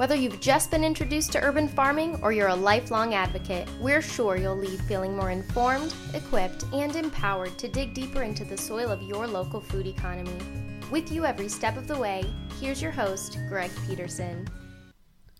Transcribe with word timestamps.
Whether 0.00 0.14
you've 0.14 0.40
just 0.40 0.70
been 0.70 0.82
introduced 0.82 1.32
to 1.32 1.42
urban 1.44 1.68
farming 1.68 2.18
or 2.22 2.32
you're 2.32 2.48
a 2.48 2.56
lifelong 2.56 3.12
advocate, 3.12 3.68
we're 3.82 4.00
sure 4.00 4.38
you'll 4.38 4.56
leave 4.56 4.80
feeling 4.80 5.14
more 5.14 5.30
informed, 5.30 5.92
equipped, 6.14 6.64
and 6.72 6.96
empowered 6.96 7.58
to 7.58 7.68
dig 7.68 7.92
deeper 7.92 8.22
into 8.22 8.46
the 8.46 8.56
soil 8.56 8.90
of 8.90 9.02
your 9.02 9.26
local 9.26 9.60
food 9.60 9.86
economy. 9.86 10.32
With 10.90 11.12
you 11.12 11.26
every 11.26 11.50
step 11.50 11.76
of 11.76 11.86
the 11.86 11.98
way, 11.98 12.24
here's 12.58 12.80
your 12.80 12.92
host, 12.92 13.38
Greg 13.46 13.70
Peterson. 13.86 14.48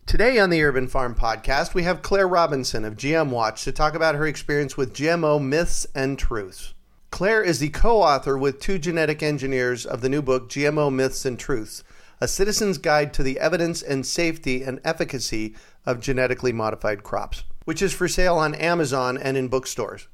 Today 0.05 0.39
on 0.39 0.51
the 0.51 0.63
Urban 0.63 0.89
Farm 0.89 1.15
Podcast, 1.15 1.73
we 1.73 1.85
have 1.85 2.03
Claire 2.03 2.29
Robinson 2.29 2.85
of 2.85 2.99
GM 2.99 3.31
Watch 3.31 3.65
to 3.65 3.73
talk 3.73 3.95
about 3.95 4.15
her 4.15 4.27
experience 4.27 4.77
with 4.77 4.93
GMO 4.93 5.43
myths 5.43 5.87
and 5.95 6.19
truths. 6.19 6.75
Claire 7.11 7.43
is 7.43 7.61
the 7.61 7.71
co 7.71 8.03
author 8.03 8.37
with 8.37 8.61
two 8.61 8.79
genetic 8.79 9.23
engineers 9.23 9.87
of 9.87 10.03
the 10.03 10.11
new 10.11 10.21
book, 10.21 10.51
GMO 10.51 10.93
Myths 10.93 11.25
and 11.25 11.39
Truths 11.39 11.83
A 12.23 12.29
Citizen's 12.29 12.77
Guide 12.77 13.15
to 13.15 13.23
the 13.23 13.41
Evidence 13.41 13.81
and 13.81 14.05
Safety 14.05 14.63
and 14.63 14.79
Efficacy 14.85 15.55
of 15.87 16.01
Genetically 16.01 16.53
Modified 16.53 17.03
Crops, 17.03 17.45
which 17.65 17.81
is 17.81 17.95
for 17.95 18.09
sale 18.09 18.37
on 18.37 18.55
Amazon 18.55 19.17
and 19.17 19.39
in 19.39 19.49
bookstores. 19.49 20.07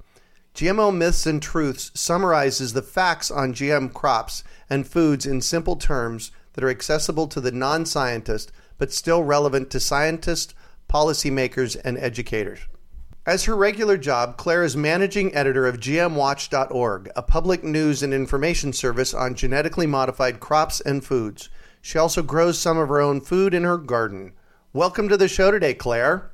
GMO 0.55 0.95
Myths 0.97 1.27
and 1.27 1.43
Truths 1.43 1.91
summarizes 1.95 2.75
the 2.75 2.83
facts 2.83 3.29
on 3.29 3.53
GM 3.53 3.93
crops 3.93 4.45
and 4.71 4.87
foods 4.87 5.27
in 5.27 5.41
simple 5.41 5.75
terms 5.75 6.31
that 6.53 6.63
are 6.63 6.71
accessible 6.71 7.27
to 7.27 7.41
the 7.41 7.51
non 7.51 7.85
scientist 7.85 8.53
but 8.79 8.92
still 8.92 9.25
relevant 9.25 9.69
to 9.70 9.80
scientists, 9.80 10.55
policymakers, 10.89 11.77
and 11.85 11.98
educators. 11.98 12.61
As 13.27 13.47
her 13.47 13.57
regular 13.57 13.97
job, 13.97 14.36
Claire 14.36 14.63
is 14.63 14.77
managing 14.77 15.35
editor 15.35 15.67
of 15.67 15.80
GMWatch.org, 15.80 17.11
a 17.17 17.23
public 17.23 17.64
news 17.64 18.05
and 18.05 18.14
information 18.14 18.73
service 18.73 19.13
on 19.13 19.35
genetically 19.35 19.89
modified 19.89 20.39
crops 20.39 20.80
and 20.80 21.05
foods. 21.05 21.48
She 21.86 21.98
also 21.98 22.20
grows 22.20 22.58
some 22.58 22.79
of 22.79 22.89
her 22.89 23.01
own 23.01 23.20
food 23.20 23.55
in 23.55 23.63
her 23.63 23.79
garden. 23.79 24.33
Welcome 24.73 25.08
to 25.08 25.17
the 25.17 25.29
show 25.29 25.52
today, 25.52 25.73
Claire. 25.73 26.33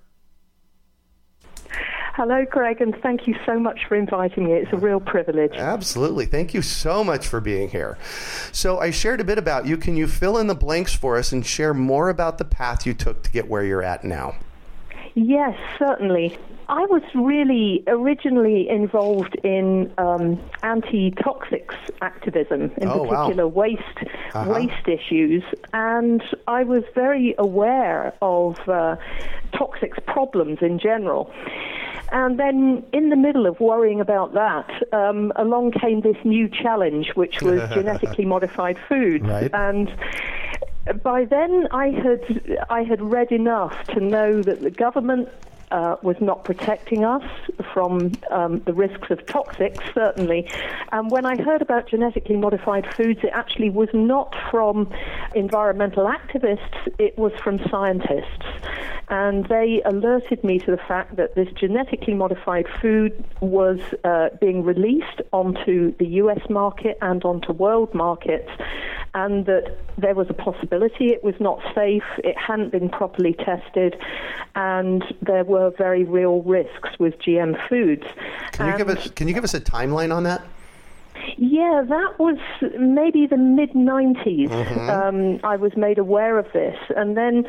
Hello, 2.15 2.47
Greg, 2.51 2.81
and 2.81 2.97
thank 3.03 3.27
you 3.27 3.37
so 3.45 3.59
much 3.59 3.85
for 3.87 3.95
inviting 3.95 4.47
me. 4.47 4.53
It's 4.53 4.73
a 4.73 4.79
real 4.79 4.99
privilege. 4.99 5.53
Absolutely. 5.55 6.25
Thank 6.25 6.55
you 6.55 6.63
so 6.63 7.05
much 7.05 7.27
for 7.27 7.39
being 7.39 7.69
here. 7.69 7.99
So, 8.53 8.79
I 8.79 8.93
shared 8.93 9.21
a 9.21 9.25
bit 9.25 9.37
about 9.37 9.67
you. 9.67 9.77
Can 9.77 9.95
you 9.95 10.07
fill 10.07 10.39
in 10.39 10.47
the 10.47 10.55
blanks 10.55 10.95
for 10.95 11.19
us 11.19 11.33
and 11.33 11.45
share 11.45 11.75
more 11.75 12.09
about 12.09 12.39
the 12.39 12.47
path 12.47 12.87
you 12.87 12.95
took 12.95 13.23
to 13.23 13.31
get 13.31 13.47
where 13.47 13.63
you're 13.63 13.83
at 13.83 14.05
now? 14.05 14.37
Yes, 15.13 15.55
certainly. 15.79 16.39
I 16.73 16.87
was 16.87 17.03
really 17.15 17.85
originally 17.87 18.67
involved 18.67 19.35
in 19.45 19.93
um, 19.99 20.41
anti-toxics 20.63 21.75
activism, 22.01 22.71
in 22.79 22.89
Oh, 22.89 23.03
wow. 23.03 23.09
particular 23.27 23.47
waste 23.47 23.99
Uh-huh. 24.33 24.51
waste 24.51 24.89
issues, 24.89 25.43
and 25.75 26.23
I 26.49 26.65
was 26.65 26.83
very 26.95 27.35
aware 27.37 28.15
of 28.23 28.57
uh, 28.67 28.97
toxics 29.53 30.03
problems 30.07 30.59
in 30.63 30.79
general. 30.79 31.31
And 32.11 32.39
then, 32.39 32.83
in 32.95 33.11
the 33.11 33.17
middle 33.17 33.47
of 33.47 33.61
worrying 33.61 34.01
about 34.01 34.33
that, 34.33 34.69
um, 34.95 35.31
along 35.37 35.73
came 35.73 36.01
this 36.01 36.17
new 36.25 36.49
challenge, 36.49 37.09
which 37.15 37.43
was 37.43 37.61
genetically 37.75 38.25
modified 38.25 38.79
food. 38.89 39.27
Right. 39.27 39.51
And 39.53 39.91
by 41.03 41.27
then, 41.27 41.69
I 41.71 41.87
had 41.89 42.23
I 42.71 42.83
had 42.83 43.01
read 43.03 43.31
enough 43.31 43.75
to 43.95 44.01
know 44.01 44.43
that 44.43 44.63
the 44.63 44.71
government 44.71 45.29
uh, 45.73 45.97
was 46.03 46.17
not 46.21 46.45
protecting 46.45 47.05
us 47.05 47.25
from 47.73 48.13
um, 48.31 48.61
the 48.61 48.75
risks 48.75 49.11
of 49.11 49.19
toxics, 49.27 49.83
certainly. 49.95 50.49
And 50.93 51.11
when 51.11 51.25
I 51.25 51.43
heard 51.43 51.63
about 51.63 51.89
genetically 51.89 52.37
modified 52.37 52.87
foods, 52.95 53.21
it 53.23 53.31
actually 53.33 53.71
was 53.71 53.89
not 53.95 54.35
from 54.51 54.93
environmental 55.35 56.05
activists; 56.05 56.77
it 56.99 57.17
was 57.19 57.33
from 57.43 57.59
scientists. 57.71 58.45
And 59.09 59.47
they 59.47 59.83
alerted 59.85 60.45
me 60.45 60.59
to 60.61 60.71
the 60.71 60.81
fact 60.89 61.17
that 61.17 61.35
this 61.35 61.49
genetically 61.53 62.15
modified 62.15 62.67
food 62.81 63.25
was 63.41 63.79
uh, 64.05 64.29
being 64.41 64.65
released 64.65 65.21
onto 65.33 65.97
the 65.97 66.07
US 66.23 66.49
market 66.49 66.99
and 67.03 67.25
onto 67.25 67.53
world 67.53 67.95
markets, 67.95 68.51
and 69.15 69.47
that 69.47 69.77
there 69.99 70.15
was 70.15 70.27
a 70.31 70.35
possibility 70.35 71.09
it 71.09 71.23
was 71.23 71.35
not 71.39 71.61
safe, 71.75 72.05
it 72.19 72.37
hadn't 72.37 72.73
been 72.73 72.89
properly 72.89 73.35
tested, 73.35 73.97
and 74.55 75.05
there 75.21 75.45
were 75.45 75.71
very 75.77 76.05
real 76.05 76.43
risks 76.43 76.91
with 76.99 77.19
GM 77.19 77.57
foods. 77.69 78.05
Can 78.53 78.73
you 78.73 78.79
give 78.79 78.89
us 78.89 79.11
Can 79.11 79.29
you 79.29 79.35
give 79.35 79.45
us 79.45 79.55
a 79.55 79.61
timeline 79.61 80.15
on 80.15 80.23
that? 80.25 80.43
Yeah, 81.37 81.83
that 81.89 82.19
was 82.19 82.39
maybe 82.79 83.27
the 83.27 83.37
mid 83.37 83.71
90s. 83.73 84.51
Um, 84.89 85.41
I 85.45 85.57
was 85.57 85.77
made 85.77 85.99
aware 85.99 86.39
of 86.39 86.47
this. 86.53 86.77
And 86.97 87.17
then 87.17 87.45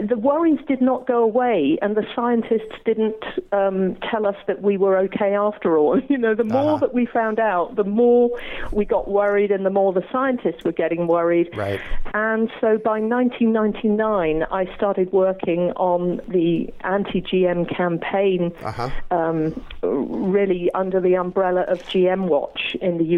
the 0.00 0.16
worries 0.16 0.58
did 0.66 0.80
not 0.80 1.06
go 1.06 1.22
away, 1.22 1.78
and 1.82 1.96
the 1.96 2.06
scientists 2.14 2.74
didn't 2.84 3.22
um, 3.52 3.96
tell 4.10 4.26
us 4.26 4.36
that 4.46 4.62
we 4.62 4.76
were 4.76 4.96
okay 4.98 5.34
after 5.34 5.76
all. 5.78 6.00
You 6.08 6.16
know, 6.16 6.34
the 6.34 6.44
more 6.44 6.78
that 6.78 6.94
we 6.94 7.04
found 7.06 7.38
out, 7.38 7.76
the 7.76 7.84
more 7.84 8.30
we 8.72 8.84
got 8.86 9.08
worried, 9.10 9.50
and 9.50 9.64
the 9.66 9.70
more 9.70 9.92
the 9.92 10.04
scientists 10.10 10.64
were 10.64 10.72
getting 10.72 11.06
worried. 11.06 11.50
Right. 11.56 11.80
And 12.14 12.50
so 12.60 12.78
by 12.78 12.98
1999, 13.00 14.44
I 14.50 14.74
started 14.74 15.12
working 15.12 15.72
on 15.72 16.20
the 16.28 16.72
anti 16.80 17.20
GM 17.20 17.68
campaign, 17.74 18.52
Uh-huh. 18.62 18.90
um, 19.10 19.62
really 19.82 20.70
under 20.74 21.00
the 21.00 21.14
umbrella 21.14 21.62
of 21.62 21.82
GM 21.84 22.26
Watch 22.28 22.76
in 22.80 22.98
the 22.98 23.17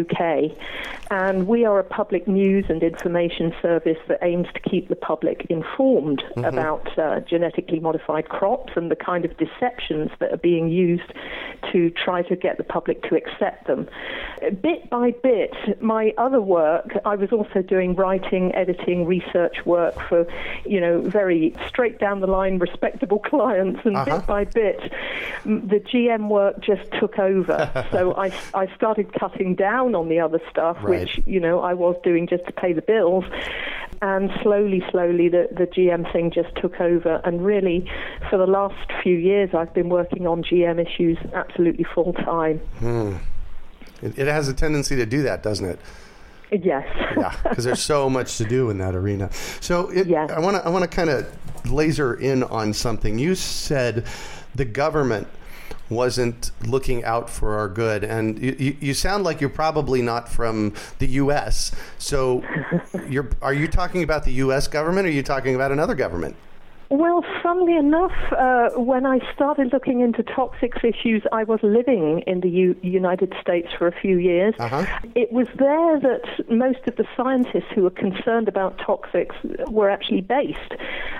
And 1.09 1.47
we 1.47 1.65
are 1.65 1.79
a 1.79 1.83
public 1.83 2.27
news 2.27 2.65
and 2.69 2.81
information 2.81 3.53
service 3.61 3.97
that 4.07 4.19
aims 4.21 4.47
to 4.53 4.59
keep 4.61 4.87
the 4.87 4.95
public 4.95 5.45
informed 5.49 6.23
about 6.37 6.97
uh, 6.97 7.19
genetically 7.21 7.79
modified 7.79 8.29
crops 8.29 8.73
and 8.75 8.89
the 8.89 8.95
kind 8.95 9.25
of 9.25 9.35
deceptions 9.37 10.09
that 10.19 10.31
are 10.31 10.37
being 10.37 10.69
used 10.69 11.11
to 11.71 11.89
try 11.91 12.21
to 12.23 12.35
get 12.35 12.57
the 12.57 12.63
public 12.63 13.03
to 13.03 13.15
accept 13.15 13.67
them. 13.67 13.87
Bit 14.61 14.89
by 14.89 15.11
bit, 15.23 15.53
my 15.81 16.13
other 16.17 16.41
work, 16.41 16.91
I 17.05 17.15
was 17.15 17.31
also 17.31 17.61
doing 17.61 17.95
writing, 17.95 18.53
editing, 18.55 19.05
research 19.05 19.65
work 19.65 19.95
for, 20.07 20.25
you 20.65 20.79
know, 20.79 21.01
very 21.01 21.55
straight 21.67 21.99
down 21.99 22.21
the 22.21 22.27
line, 22.27 22.57
respectable 22.57 23.19
clients, 23.31 23.81
and 23.85 23.95
Uh-huh. 23.97 24.17
bit 24.19 24.27
by 24.27 24.43
bit, 24.45 24.79
the 25.45 25.79
GM 25.91 26.29
work 26.29 26.61
just 26.61 26.89
took 26.99 27.19
over. 27.19 27.69
so 27.91 28.13
I, 28.15 28.31
I 28.53 28.73
started 28.75 29.11
cutting 29.13 29.55
down 29.55 29.90
on 29.95 30.09
the 30.09 30.19
other 30.19 30.39
stuff, 30.49 30.77
Right. 30.81 31.01
which, 31.01 31.19
you 31.25 31.39
know, 31.39 31.59
I 31.61 31.73
was 31.73 31.95
doing 32.03 32.27
just 32.27 32.45
to 32.45 32.51
pay 32.53 32.73
the 32.73 32.81
bills. 32.81 33.25
And 34.03 34.31
slowly, 34.41 34.83
slowly, 34.89 35.29
the, 35.29 35.47
the 35.51 35.67
GM 35.67 36.11
thing 36.11 36.31
just 36.31 36.55
took 36.55 36.81
over. 36.81 37.21
And 37.23 37.45
really, 37.45 37.87
for 38.29 38.37
the 38.37 38.47
last 38.47 38.91
few 39.03 39.15
years, 39.15 39.51
I've 39.53 39.73
been 39.75 39.89
working 39.89 40.25
on 40.25 40.43
GM 40.43 40.79
issues 40.83 41.19
absolutely 41.33 41.83
full 41.93 42.13
time. 42.13 42.57
Hmm. 42.79 43.15
It, 44.01 44.17
it 44.17 44.27
has 44.27 44.47
a 44.47 44.53
tendency 44.55 44.95
to 44.95 45.05
do 45.05 45.21
that, 45.23 45.43
doesn't 45.43 45.65
it? 45.69 45.79
Yes. 46.51 46.85
yeah, 47.17 47.33
because 47.43 47.63
there's 47.63 47.81
so 47.81 48.09
much 48.09 48.37
to 48.37 48.43
do 48.43 48.69
in 48.71 48.77
that 48.79 48.93
arena. 48.95 49.31
So 49.61 49.89
it, 49.89 50.07
Yeah. 50.07 50.27
I 50.35 50.39
want 50.39 50.57
to 50.57 50.65
I 50.65 50.69
want 50.69 50.83
to 50.83 50.89
kind 50.89 51.09
of 51.09 51.25
laser 51.71 52.15
in 52.15 52.43
on 52.43 52.73
something. 52.73 53.17
You 53.19 53.35
said 53.35 54.05
the 54.55 54.65
government 54.65 55.27
wasn't 55.89 56.51
looking 56.65 57.03
out 57.03 57.29
for 57.29 57.55
our 57.55 57.67
good, 57.67 58.03
and 58.03 58.39
you, 58.39 58.77
you, 58.79 58.93
sound 58.93 59.23
like 59.23 59.41
you're 59.41 59.49
probably 59.49 60.01
not 60.01 60.29
from 60.29 60.73
the 60.99 61.07
U.S. 61.07 61.71
So 61.97 62.43
you're 63.09 63.29
are 63.41 63.53
you 63.53 63.67
talking 63.67 64.03
about 64.03 64.23
the 64.25 64.33
U.S. 64.33 64.67
government, 64.67 65.07
or 65.07 65.09
are 65.09 65.13
you 65.13 65.23
talking 65.23 65.55
about 65.55 65.71
another 65.71 65.95
government? 65.95 66.35
Well, 66.89 67.23
funnily 67.41 67.75
enough, 67.77 68.11
uh, 68.31 68.69
when 68.75 69.05
I 69.05 69.19
started 69.33 69.71
looking 69.73 70.01
into 70.01 70.23
toxics 70.23 70.83
issues, 70.83 71.23
I 71.31 71.43
was 71.43 71.59
living 71.63 72.19
in 72.27 72.41
the 72.41 72.49
U- 72.49 72.75
United 72.81 73.33
States 73.41 73.69
for 73.77 73.87
a 73.87 73.91
few 73.91 74.17
years. 74.17 74.53
Uh-huh. 74.59 74.85
It 75.15 75.31
was 75.31 75.47
there 75.57 75.99
that 75.99 76.49
most 76.49 76.79
of 76.87 76.95
the 76.95 77.05
scientists 77.17 77.69
who 77.73 77.83
were 77.83 77.89
concerned 77.89 78.47
about 78.47 78.77
toxics 78.77 79.35
were 79.69 79.89
actually 79.89 80.21
based. 80.21 80.73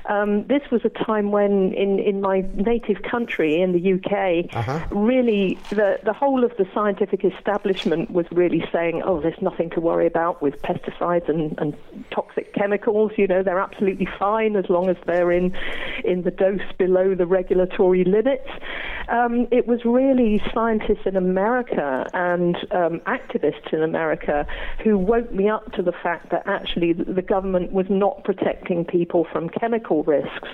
Um, 0.09 0.45
this 0.47 0.61
was 0.71 0.81
a 0.85 0.89
time 0.89 1.31
when, 1.31 1.73
in, 1.73 1.99
in 1.99 2.21
my 2.21 2.43
native 2.55 3.01
country, 3.03 3.61
in 3.61 3.71
the 3.73 3.93
UK, 3.93 4.53
Uh-huh. 4.55 4.79
really 4.91 5.57
the, 5.69 5.99
the 6.03 6.13
whole 6.13 6.43
of 6.43 6.55
the 6.57 6.67
scientific 6.73 7.23
establishment 7.23 8.11
was 8.11 8.25
really 8.31 8.63
saying, 8.71 9.01
oh, 9.05 9.19
there's 9.21 9.41
nothing 9.41 9.69
to 9.71 9.79
worry 9.79 10.07
about 10.07 10.41
with 10.41 10.61
pesticides 10.61 11.29
and, 11.29 11.57
and 11.59 11.75
toxic 12.11 12.53
chemicals. 12.53 13.11
You 13.17 13.27
know, 13.27 13.43
they're 13.43 13.59
absolutely 13.59 14.07
fine 14.19 14.55
as 14.55 14.69
long 14.69 14.89
as 14.89 14.97
they're 15.05 15.31
in, 15.31 15.55
in 16.11 16.23
the 16.23 16.31
dose 16.31 16.59
below 16.77 17.15
the 17.15 17.25
regulatory 17.25 18.03
limits. 18.03 18.49
Um, 19.07 19.47
it 19.51 19.65
was 19.65 19.79
really 19.85 20.41
scientists 20.53 21.05
in 21.05 21.15
America 21.15 22.05
and 22.13 22.55
um, 22.71 22.99
activists 23.07 23.71
in 23.71 23.81
America 23.81 24.45
who 24.83 24.97
woke 24.97 25.31
me 25.31 25.49
up 25.49 25.71
to 25.73 25.81
the 25.81 25.93
fact 26.03 26.29
that 26.31 26.43
actually 26.45 26.93
the 26.93 27.21
government 27.21 27.71
was 27.71 27.85
not 27.89 28.23
protecting 28.23 28.83
people 28.83 29.25
from 29.31 29.49
chemical 29.49 30.03
risks. 30.03 30.49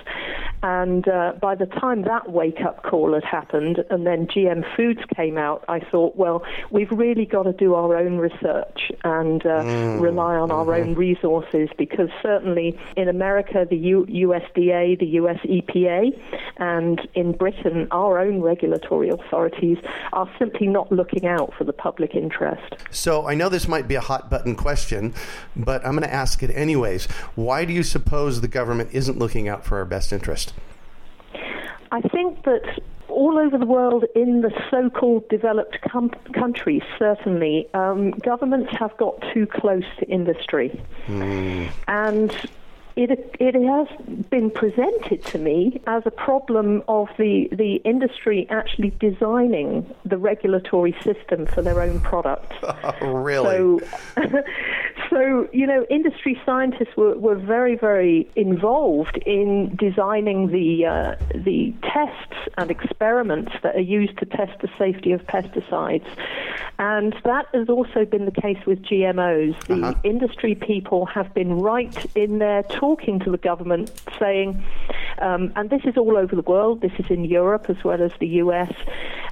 And 0.62 1.06
uh, 1.08 1.34
by 1.40 1.54
the 1.54 1.66
time 1.66 2.02
that 2.02 2.30
wake 2.30 2.60
up 2.60 2.82
call 2.82 3.14
had 3.14 3.24
happened 3.24 3.84
and 3.90 4.06
then 4.06 4.26
GM 4.26 4.64
Foods 4.76 5.00
came 5.14 5.38
out, 5.38 5.64
I 5.68 5.80
thought, 5.80 6.16
well, 6.16 6.42
we've 6.70 6.90
really 6.90 7.26
got 7.26 7.44
to 7.44 7.52
do 7.52 7.74
our 7.74 7.96
own 7.96 8.18
research 8.18 8.90
and 9.04 9.44
uh, 9.46 9.98
rely 10.00 10.34
on 10.36 10.50
our 10.50 10.74
own 10.74 10.94
resources 10.94 11.68
because 11.78 12.08
certainly 12.22 12.78
in 12.96 13.08
America, 13.08 13.66
the 13.68 13.76
U- 13.76 14.06
USDA, 14.06 14.98
the 14.98 15.06
US 15.06 15.38
EPA, 15.44 16.18
and 16.56 17.06
in 17.14 17.32
Britain, 17.32 17.86
our 17.90 18.18
own 18.18 18.40
regulatory 18.40 19.10
authorities 19.10 19.78
are 20.12 20.28
simply 20.38 20.66
not 20.66 20.90
looking 20.90 21.26
out 21.26 21.52
for 21.56 21.64
the 21.64 21.72
public 21.72 22.14
interest. 22.14 22.74
So 22.90 23.26
I 23.26 23.34
know 23.34 23.48
this 23.48 23.68
might 23.68 23.86
be 23.86 23.94
a 23.94 24.00
hot 24.00 24.28
button 24.28 24.56
question, 24.56 25.14
but 25.54 25.84
I'm 25.84 25.92
going 25.92 26.02
to 26.02 26.12
ask 26.12 26.42
it 26.42 26.50
anyways. 26.50 27.06
Why 27.36 27.64
do 27.64 27.72
you 27.72 27.82
suppose 27.82 28.40
the 28.40 28.48
government 28.48 28.90
isn't 28.92 29.18
looking 29.18 29.48
out 29.48 29.64
for 29.64 29.78
our 29.78 29.84
best 29.84 30.12
interest? 30.12 30.47
I 31.90 32.00
think 32.00 32.44
that 32.44 32.62
all 33.08 33.38
over 33.38 33.56
the 33.58 33.66
world, 33.66 34.04
in 34.14 34.42
the 34.42 34.50
so-called 34.70 35.28
developed 35.28 35.78
com- 35.90 36.10
countries, 36.34 36.82
certainly, 36.98 37.66
um, 37.74 38.10
governments 38.10 38.70
have 38.78 38.96
got 38.98 39.22
too 39.32 39.46
close 39.46 39.84
to 39.98 40.06
industry, 40.06 40.80
and 41.88 42.30
it 42.98 43.36
it 43.38 43.54
has 43.54 43.86
been 44.28 44.50
presented 44.50 45.24
to 45.26 45.38
me 45.38 45.80
as 45.86 46.02
a 46.04 46.10
problem 46.10 46.82
of 46.88 47.08
the 47.16 47.48
the 47.52 47.76
industry 47.84 48.46
actually 48.50 48.90
designing 48.98 49.88
the 50.04 50.18
regulatory 50.18 50.96
system 51.04 51.46
for 51.46 51.62
their 51.62 51.80
own 51.80 52.00
products. 52.00 52.56
Oh, 53.00 53.08
really? 53.12 53.44
So, 53.44 53.80
so 55.10 55.48
you 55.52 55.66
know, 55.66 55.84
industry 55.90 56.40
scientists 56.44 56.96
were, 56.96 57.16
were 57.18 57.34
very, 57.36 57.76
very 57.76 58.28
involved 58.34 59.16
in 59.26 59.76
designing 59.76 60.48
the 60.48 60.86
uh, 60.86 61.14
the 61.34 61.74
tests 61.82 62.48
and 62.56 62.70
experiments 62.70 63.52
that 63.62 63.76
are 63.76 63.80
used 63.80 64.18
to 64.18 64.26
test 64.26 64.60
the 64.60 64.68
safety 64.78 65.12
of 65.12 65.20
pesticides, 65.26 66.06
and 66.78 67.14
that 67.24 67.46
has 67.54 67.68
also 67.68 68.04
been 68.04 68.24
the 68.24 68.40
case 68.40 68.58
with 68.66 68.82
GMOs. 68.82 69.56
The 69.66 69.74
Uh-huh. 69.78 69.94
industry 70.02 70.54
people 70.54 71.06
have 71.06 71.32
been 71.34 71.58
right 71.60 71.96
in 72.16 72.38
there 72.38 72.62
talking 72.88 73.18
to 73.20 73.30
the 73.30 73.36
government, 73.36 73.92
saying, 74.18 74.64
um, 75.20 75.52
and 75.56 75.68
this 75.68 75.82
is 75.84 75.98
all 75.98 76.16
over 76.16 76.34
the 76.34 76.48
world. 76.54 76.80
This 76.80 76.92
is 76.98 77.04
in 77.10 77.22
Europe 77.26 77.66
as 77.68 77.76
well 77.84 78.00
as 78.02 78.12
the 78.18 78.28
US, 78.42 78.72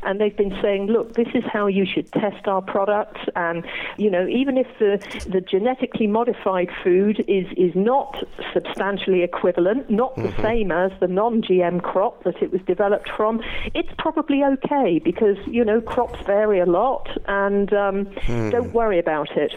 and 0.07 0.21
they've 0.21 0.37
been 0.37 0.57
saying, 0.63 0.87
look, 0.87 1.15
this 1.15 1.29
is 1.35 1.43
how 1.53 1.67
you 1.67 1.85
should 1.85 2.11
test 2.13 2.47
our 2.47 2.63
products, 2.63 3.21
and 3.35 3.67
you 3.99 4.11
know, 4.11 4.27
even 4.29 4.57
if 4.57 4.67
the 4.79 4.97
the 5.29 5.41
genetically 5.41 6.07
modified 6.07 6.71
food 6.83 7.25
is 7.29 7.47
is 7.57 7.75
not 7.75 8.25
substantially 8.55 9.23
equivalent, 9.23 9.91
not 9.91 10.15
the 10.17 10.33
same 10.41 10.71
as 10.71 10.93
the 11.01 11.09
non-GM 11.09 11.83
crop 11.83 12.23
that 12.25 12.41
it 12.41 12.53
was 12.53 12.61
developed 12.63 13.11
from, 13.17 13.43
it's 13.75 13.91
probably 13.99 14.43
okay 14.45 15.01
because 15.01 15.37
you 15.47 15.65
know 15.65 15.81
crops 15.81 16.21
vary 16.25 16.61
a 16.61 16.67
lot, 16.67 17.09
and 17.27 17.73
um, 17.73 18.05
don't 18.27 18.73
worry 18.73 18.99
about 18.99 19.37
it. 19.37 19.53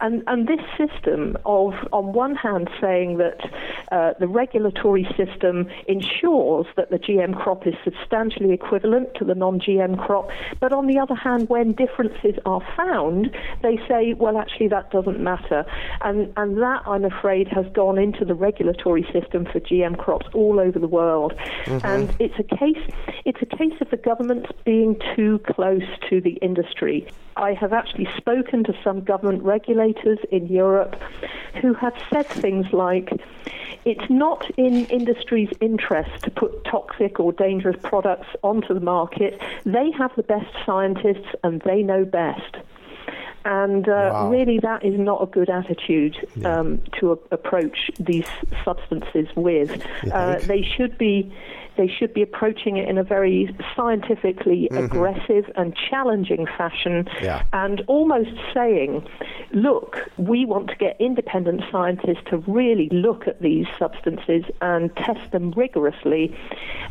And 0.00 0.24
and 0.26 0.48
this 0.48 0.60
system 0.76 1.36
of 1.46 1.74
on 1.92 2.12
one 2.12 2.34
hand 2.34 2.68
saying 2.80 3.18
that 3.18 3.40
uh, 3.92 4.14
the 4.18 4.26
regulatory 4.26 5.06
system 5.16 5.68
ensures 5.86 6.66
that 6.76 6.90
the 6.90 6.98
GM 6.98 7.40
crop 7.40 7.66
is 7.66 7.74
substantially 7.84 8.52
equivalent 8.52 9.14
to 9.14 9.24
the 9.24 9.34
crop, 9.98 10.28
but 10.60 10.72
on 10.72 10.86
the 10.86 10.98
other 10.98 11.14
hand, 11.14 11.48
when 11.48 11.72
differences 11.72 12.34
are 12.46 12.60
found, 12.76 13.34
they 13.62 13.78
say, 13.88 14.14
well, 14.14 14.38
actually 14.38 14.68
that 14.68 14.90
doesn't 14.90 15.20
matter, 15.20 15.64
and 16.02 16.32
and 16.36 16.58
that 16.58 16.82
I'm 16.86 17.04
afraid 17.04 17.48
has 17.48 17.66
gone 17.72 17.98
into 17.98 18.24
the 18.24 18.34
regulatory 18.34 19.06
system 19.12 19.46
for 19.46 19.60
GM 19.60 19.98
crops 19.98 20.26
all 20.34 20.60
over 20.60 20.78
the 20.78 20.88
world, 20.88 21.34
mm-hmm. 21.64 21.86
and 21.86 22.14
it's 22.18 22.38
a 22.38 22.56
case 22.56 22.94
it's 23.24 23.40
a 23.42 23.56
case 23.56 23.80
of 23.80 23.90
the 23.90 23.96
government 23.96 24.46
being 24.64 25.00
too 25.16 25.40
close 25.54 25.82
to 26.10 26.20
the 26.20 26.32
industry. 26.42 27.06
I 27.36 27.54
have 27.54 27.72
actually 27.72 28.08
spoken 28.16 28.64
to 28.64 28.74
some 28.84 29.02
government 29.02 29.42
regulators 29.42 30.18
in 30.30 30.46
Europe 30.46 30.96
who 31.60 31.74
have 31.74 31.94
said 32.12 32.26
things 32.26 32.66
like, 32.72 33.10
it's 33.84 34.08
not 34.10 34.48
in 34.56 34.86
industry's 34.86 35.50
interest 35.60 36.22
to 36.24 36.30
put 36.30 36.64
toxic 36.64 37.18
or 37.18 37.32
dangerous 37.32 37.76
products 37.82 38.28
onto 38.42 38.74
the 38.74 38.80
market. 38.80 39.40
They 39.64 39.90
have 39.92 40.14
the 40.16 40.22
best 40.22 40.50
scientists 40.64 41.28
and 41.42 41.60
they 41.62 41.82
know 41.82 42.04
best. 42.04 42.56
And 43.44 43.88
uh, 43.88 44.10
Wow. 44.12 44.30
really, 44.30 44.60
that 44.60 44.84
is 44.84 44.96
not 44.96 45.20
a 45.20 45.26
good 45.26 45.50
attitude 45.50 46.16
um, 46.44 46.80
to 47.00 47.12
a- 47.12 47.34
approach 47.34 47.90
these 47.98 48.26
substances 48.64 49.26
with. 49.34 49.82
Uh, 50.12 50.38
they 50.46 50.62
should 50.62 50.96
be. 50.96 51.32
They 51.76 51.88
should 51.88 52.12
be 52.12 52.22
approaching 52.22 52.76
it 52.76 52.88
in 52.88 52.98
a 52.98 53.02
very 53.02 53.54
scientifically 53.74 54.68
aggressive 54.72 55.50
and 55.56 55.74
challenging 55.74 56.46
fashion, 56.46 57.08
Yeah. 57.22 57.42
and 57.52 57.82
almost 57.86 58.30
saying, 58.52 59.04
"Look, 59.52 60.10
we 60.18 60.44
want 60.44 60.68
to 60.68 60.76
get 60.76 60.96
independent 61.00 61.62
scientists 61.70 62.22
to 62.26 62.38
really 62.46 62.88
look 62.90 63.26
at 63.26 63.40
these 63.40 63.66
substances 63.78 64.44
and 64.60 64.94
test 64.96 65.30
them 65.32 65.52
rigorously, 65.56 66.34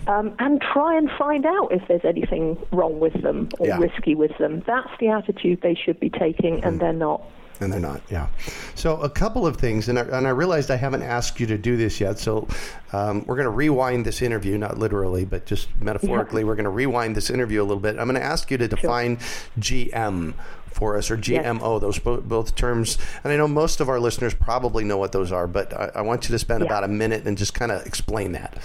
um, 0.07 0.33
and 0.39 0.61
try 0.61 0.97
and 0.97 1.11
find 1.11 1.45
out 1.45 1.71
if 1.71 1.87
there's 1.87 2.05
anything 2.05 2.57
wrong 2.71 2.99
with 2.99 3.21
them 3.21 3.49
or 3.59 3.67
Yeah. 3.67 3.77
risky 3.79 4.15
with 4.15 4.37
them." 4.37 4.63
That's 4.65 4.89
the 4.99 5.09
attitude 5.09 5.61
they 5.61 5.75
should 5.75 5.99
be 5.99 6.09
taking, 6.09 6.63
and 6.63 6.79
they're 6.79 6.91
not. 6.93 7.21
And 7.61 7.71
they're 7.71 7.79
not, 7.79 8.01
yeah. 8.09 8.27
So 8.73 8.99
a 9.01 9.09
couple 9.09 9.45
of 9.45 9.57
things, 9.57 9.87
and 9.87 9.99
I, 9.99 10.01
and 10.01 10.25
I 10.27 10.31
realized 10.31 10.71
I 10.71 10.75
haven't 10.77 11.03
asked 11.03 11.39
you 11.39 11.45
to 11.45 11.57
do 11.59 11.77
this 11.77 12.01
yet. 12.01 12.17
So 12.17 12.47
um, 12.91 13.23
we're 13.27 13.35
going 13.35 13.45
to 13.45 13.51
rewind 13.51 14.03
this 14.05 14.21
interview, 14.23 14.57
not 14.57 14.79
literally, 14.79 15.25
but 15.25 15.45
just 15.45 15.67
metaphorically. 15.79 16.43
We're 16.43 16.55
going 16.55 16.63
to 16.63 16.71
rewind 16.71 17.15
this 17.15 17.29
interview 17.29 17.61
a 17.61 17.63
little 17.65 17.79
bit. 17.79 17.99
I'm 17.99 18.05
going 18.07 18.15
to 18.15 18.23
ask 18.23 18.49
you 18.49 18.57
to 18.57 18.67
define 18.67 19.17
GM 19.59 20.33
for 20.71 20.97
us, 20.97 21.11
or 21.11 21.17
GMO. 21.17 21.79
Those 21.79 21.99
both, 21.99 22.23
both 22.23 22.55
terms, 22.55 22.97
and 23.23 23.31
I 23.31 23.37
know 23.37 23.47
most 23.47 23.79
of 23.79 23.89
our 23.89 23.99
listeners 23.99 24.33
probably 24.33 24.83
know 24.83 24.97
what 24.97 25.11
those 25.11 25.31
are, 25.31 25.45
but 25.45 25.71
I, 25.73 25.91
I 25.95 26.01
want 26.01 26.27
you 26.27 26.33
to 26.33 26.39
spend 26.39 26.61
Yeah. 26.61 26.67
about 26.67 26.83
a 26.83 26.87
minute 26.87 27.27
and 27.27 27.37
just 27.37 27.53
kind 27.53 27.71
of 27.71 27.85
explain 27.85 28.31
that. 28.31 28.57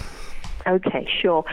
Okay, 0.67 1.07
sure. 1.21 1.45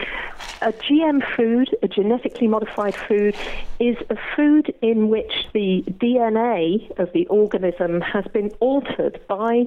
A 0.61 0.73
GM 0.73 1.23
food, 1.35 1.73
a 1.81 1.87
genetically 1.87 2.47
modified 2.47 2.95
food, 2.95 3.35
is 3.79 3.95
a 4.09 4.17
food 4.35 4.73
in 4.81 5.07
which 5.07 5.47
the 5.53 5.83
DNA 5.87 6.91
of 6.99 7.13
the 7.13 7.25
organism 7.27 8.01
has 8.01 8.25
been 8.33 8.49
altered 8.59 9.21
by 9.27 9.65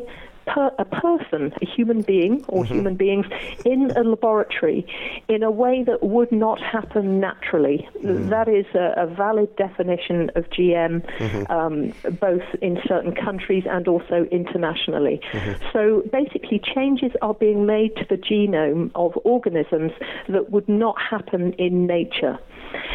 per, 0.53 0.67
a 0.79 0.85
person, 0.85 1.43
a 1.63 1.67
human 1.77 2.01
being 2.03 2.45
or 2.49 2.65
Mm-hmm. 2.65 2.75
human 2.75 2.97
beings 2.97 3.27
in 3.65 3.81
a 3.97 4.03
laboratory 4.03 4.81
in 5.29 5.43
a 5.43 5.51
way 5.51 5.77
that 5.89 6.01
would 6.03 6.33
not 6.33 6.59
happen 6.61 7.21
naturally. 7.21 7.79
Mm-hmm. 8.03 8.29
That 8.31 8.49
is 8.49 8.67
a, 8.75 8.87
a 9.05 9.07
valid 9.07 9.51
definition 9.57 10.31
of 10.39 10.43
GM, 10.51 10.95
Mm-hmm. 11.19 11.53
um, 11.59 11.75
both 12.29 12.47
in 12.63 12.75
certain 12.93 13.15
countries 13.27 13.65
and 13.69 13.87
also 13.89 14.19
internationally. 14.41 15.21
Mm-hmm. 15.33 15.65
So 15.73 16.03
basically, 16.21 16.59
changes 16.75 17.13
are 17.23 17.35
being 17.35 17.67
made 17.67 17.93
to 17.97 18.05
the 18.09 18.17
genome 18.17 18.91
of 18.95 19.11
organisms 19.25 19.93
that 20.29 20.51
would 20.51 20.69
not 20.69 20.97
happen 21.01 21.53
in 21.55 21.87
nature. 21.87 22.39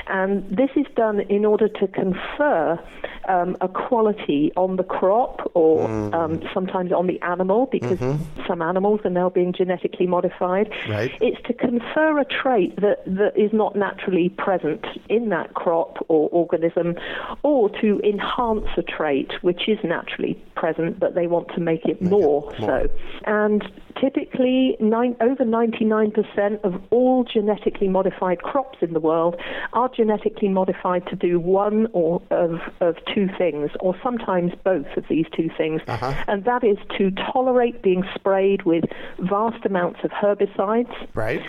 And 0.08 0.32
this 0.62 0.70
is 0.76 0.86
done 0.96 1.22
in 1.38 1.46
order 1.46 1.68
to 1.68 1.88
confer 1.88 2.80
um, 3.28 3.58
a 3.62 3.68
quality 3.68 4.52
on 4.56 4.76
the 4.82 4.84
crop 4.84 5.36
or 5.56 5.74
Mm. 5.88 6.14
um, 6.14 6.34
sometimes 6.54 6.92
on 6.92 7.08
the 7.08 7.20
animal 7.22 7.43
because 7.72 8.00
some 8.48 8.62
animals 8.62 9.02
are 9.04 9.10
now 9.10 9.30
being 9.30 9.54
genetically 9.54 10.08
modified. 10.08 10.70
Mm-hmm. 10.70 10.92
Right. 10.92 11.12
It's 11.22 11.42
to 11.48 11.54
confer 11.54 12.20
a 12.20 12.26
trait 12.26 12.76
that, 12.78 13.04
that 13.06 13.34
is 13.38 13.52
not 13.54 13.76
naturally 13.76 14.30
present 14.30 14.86
in 15.10 15.30
that 15.30 15.54
crop 15.54 16.06
or 16.08 16.30
organism 16.30 16.96
or 17.44 17.70
to 17.82 18.00
enhance 18.04 18.68
a 18.78 18.84
trait 18.84 19.32
which 19.42 19.68
is 19.68 19.78
naturally 19.84 20.42
present 20.56 21.00
but 21.00 21.16
they 21.16 21.28
want 21.28 21.48
to 21.50 21.60
make 21.60 21.86
it 21.86 22.02
more 22.02 22.24
more. 22.24 22.54
so. 22.60 22.90
And 23.26 23.64
typically, 24.00 24.76
nine, 24.80 25.16
over 25.22 25.44
99% 25.44 26.64
of 26.64 26.82
all 26.90 27.24
genetically 27.24 27.88
modified 27.88 28.42
crops 28.42 28.80
in 28.82 28.94
the 28.94 29.00
world 29.00 29.36
are 29.74 29.90
genetically 29.90 30.50
modified 30.50 31.06
to 31.08 31.16
do 31.16 31.40
one 31.40 31.88
or 31.94 32.22
of, 32.32 32.60
of 32.82 32.96
two 33.14 33.30
things, 33.38 33.72
or 33.80 33.96
sometimes 34.04 34.54
both 34.64 34.88
of 34.98 35.06
these 35.10 35.26
two 35.36 35.50
things. 35.58 35.82
Uh-huh. 35.88 36.14
And 36.28 36.46
that 36.46 36.64
is 36.64 36.78
to 36.98 37.12
tolerate 37.34 37.82
being 37.82 38.04
sprayed 38.16 38.64
with 38.64 38.86
vast 39.20 39.66
amounts 39.66 40.00
of 40.04 40.12
herbicides. 40.12 40.94
Right. 41.16 41.42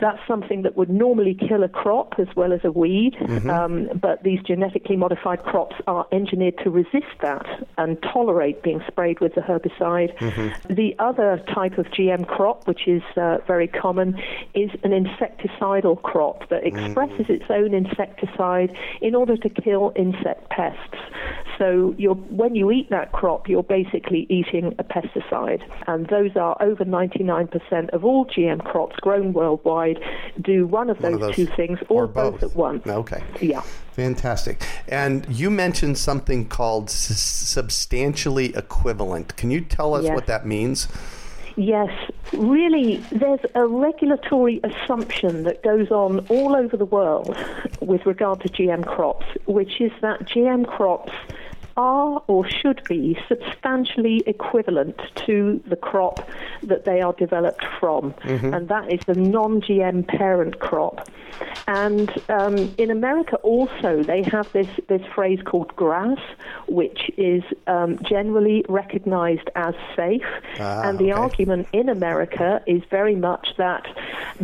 That's 0.00 0.20
something 0.28 0.62
that 0.62 0.76
would 0.76 0.90
normally 0.90 1.34
kill 1.34 1.64
a 1.64 1.68
crop 1.68 2.14
as 2.20 2.28
well 2.36 2.52
as 2.52 2.60
a 2.62 2.70
weed, 2.70 3.16
Mm-hmm. 3.18 3.50
um, 3.50 3.88
but 4.00 4.22
these 4.22 4.38
genetically 4.46 4.94
modified 4.94 5.42
crops 5.42 5.74
are 5.88 6.06
engineered 6.12 6.56
to 6.62 6.70
resist 6.70 7.12
that 7.20 7.44
and 7.78 8.00
tolerate 8.00 8.62
being 8.62 8.80
sprayed 8.86 9.18
with 9.18 9.34
the 9.34 9.40
herbicide. 9.40 10.16
Mm-hmm. 10.18 10.72
The 10.72 10.94
other 11.00 11.42
type 11.52 11.78
of 11.78 11.86
GM 11.86 12.28
crop, 12.28 12.68
which 12.68 12.86
is 12.86 13.02
uh, 13.16 13.38
very 13.48 13.66
common, 13.66 14.16
is 14.54 14.70
an 14.84 14.92
insecticidal 14.92 16.00
crop 16.02 16.48
that 16.48 16.62
Mm. 16.62 16.84
expresses 16.86 17.26
its 17.28 17.50
own 17.50 17.74
insecticide 17.74 18.78
in 19.00 19.16
order 19.16 19.36
to 19.36 19.48
kill 19.48 19.92
insect 19.96 20.48
pests. 20.50 20.94
So 21.58 21.94
you're, 21.98 22.14
when 22.14 22.54
you 22.54 22.70
eat 22.70 22.88
that 22.90 23.10
crop, 23.12 23.48
you're 23.48 23.64
basically 23.64 24.26
eating 24.30 24.74
a 24.78 24.84
pesticide. 24.84 25.62
And 25.88 26.06
those 26.06 26.36
are 26.36 26.56
over 26.62 26.84
99% 26.84 27.88
of 27.90 28.04
all 28.04 28.26
GM 28.26 28.64
crops 28.64 28.96
grown 29.00 29.32
worldwide 29.32 29.98
do 30.40 30.66
one 30.66 30.88
of 30.88 31.00
One 31.00 31.12
those, 31.12 31.20
of 31.22 31.26
those, 31.28 31.34
two 31.36 31.46
things 31.46 31.78
or, 31.88 32.04
or 32.04 32.06
both. 32.06 32.42
at 32.44 32.54
once. 32.54 32.86
Okay. 32.86 33.22
Yeah. 33.40 33.62
Fantastic. 33.92 34.62
And 34.86 35.26
you 35.28 35.50
mentioned 35.50 35.98
something 35.98 36.46
called 36.48 36.90
s- 36.90 37.18
substantially 37.20 38.54
equivalent. 38.54 39.36
Can 39.36 39.50
you 39.50 39.60
tell 39.60 39.94
us 39.94 40.04
Yes. 40.04 40.14
what 40.14 40.26
that 40.26 40.46
means? 40.46 40.86
Yes, 41.56 41.90
really, 42.32 42.98
there's 43.10 43.40
a 43.56 43.66
regulatory 43.66 44.60
assumption 44.62 45.42
that 45.42 45.64
goes 45.64 45.90
on 45.90 46.20
all 46.28 46.54
over 46.54 46.76
the 46.76 46.84
world 46.84 47.36
with 47.80 48.06
regard 48.06 48.40
to 48.42 48.48
GM 48.48 48.86
crops, 48.86 49.26
which 49.46 49.80
is 49.80 49.90
that 50.00 50.20
GM 50.26 50.64
crops 50.68 51.10
are 51.78 52.22
or 52.26 52.46
should 52.46 52.82
be 52.88 53.16
substantially 53.28 54.22
equivalent 54.26 55.00
to 55.26 55.62
the 55.66 55.76
crop 55.76 56.28
that 56.64 56.84
they 56.84 57.00
are 57.00 57.12
developed 57.14 57.64
from, 57.78 58.14
and 58.24 58.68
that 58.68 58.92
is 58.92 59.00
the 59.06 59.14
non 59.14 59.62
GM 59.62 60.06
parent 60.06 60.58
crop. 60.58 61.08
And 61.66 62.10
um, 62.28 62.74
in 62.78 62.90
America 62.90 63.36
also, 63.36 64.02
they 64.02 64.22
have 64.22 64.50
this, 64.52 64.68
this 64.88 65.02
phrase 65.14 65.40
called 65.44 65.74
GRAS, 65.76 66.18
which 66.66 67.10
is 67.16 67.42
um, 67.66 67.98
generally 68.02 68.64
recognized 68.68 69.50
as 69.54 69.74
safe. 69.94 70.24
Ah, 70.58 70.88
and 70.88 70.98
the 70.98 71.12
okay. 71.12 71.20
argument 71.20 71.68
in 71.72 71.88
America 71.88 72.62
is 72.66 72.82
very 72.90 73.14
much 73.14 73.48
that 73.58 73.86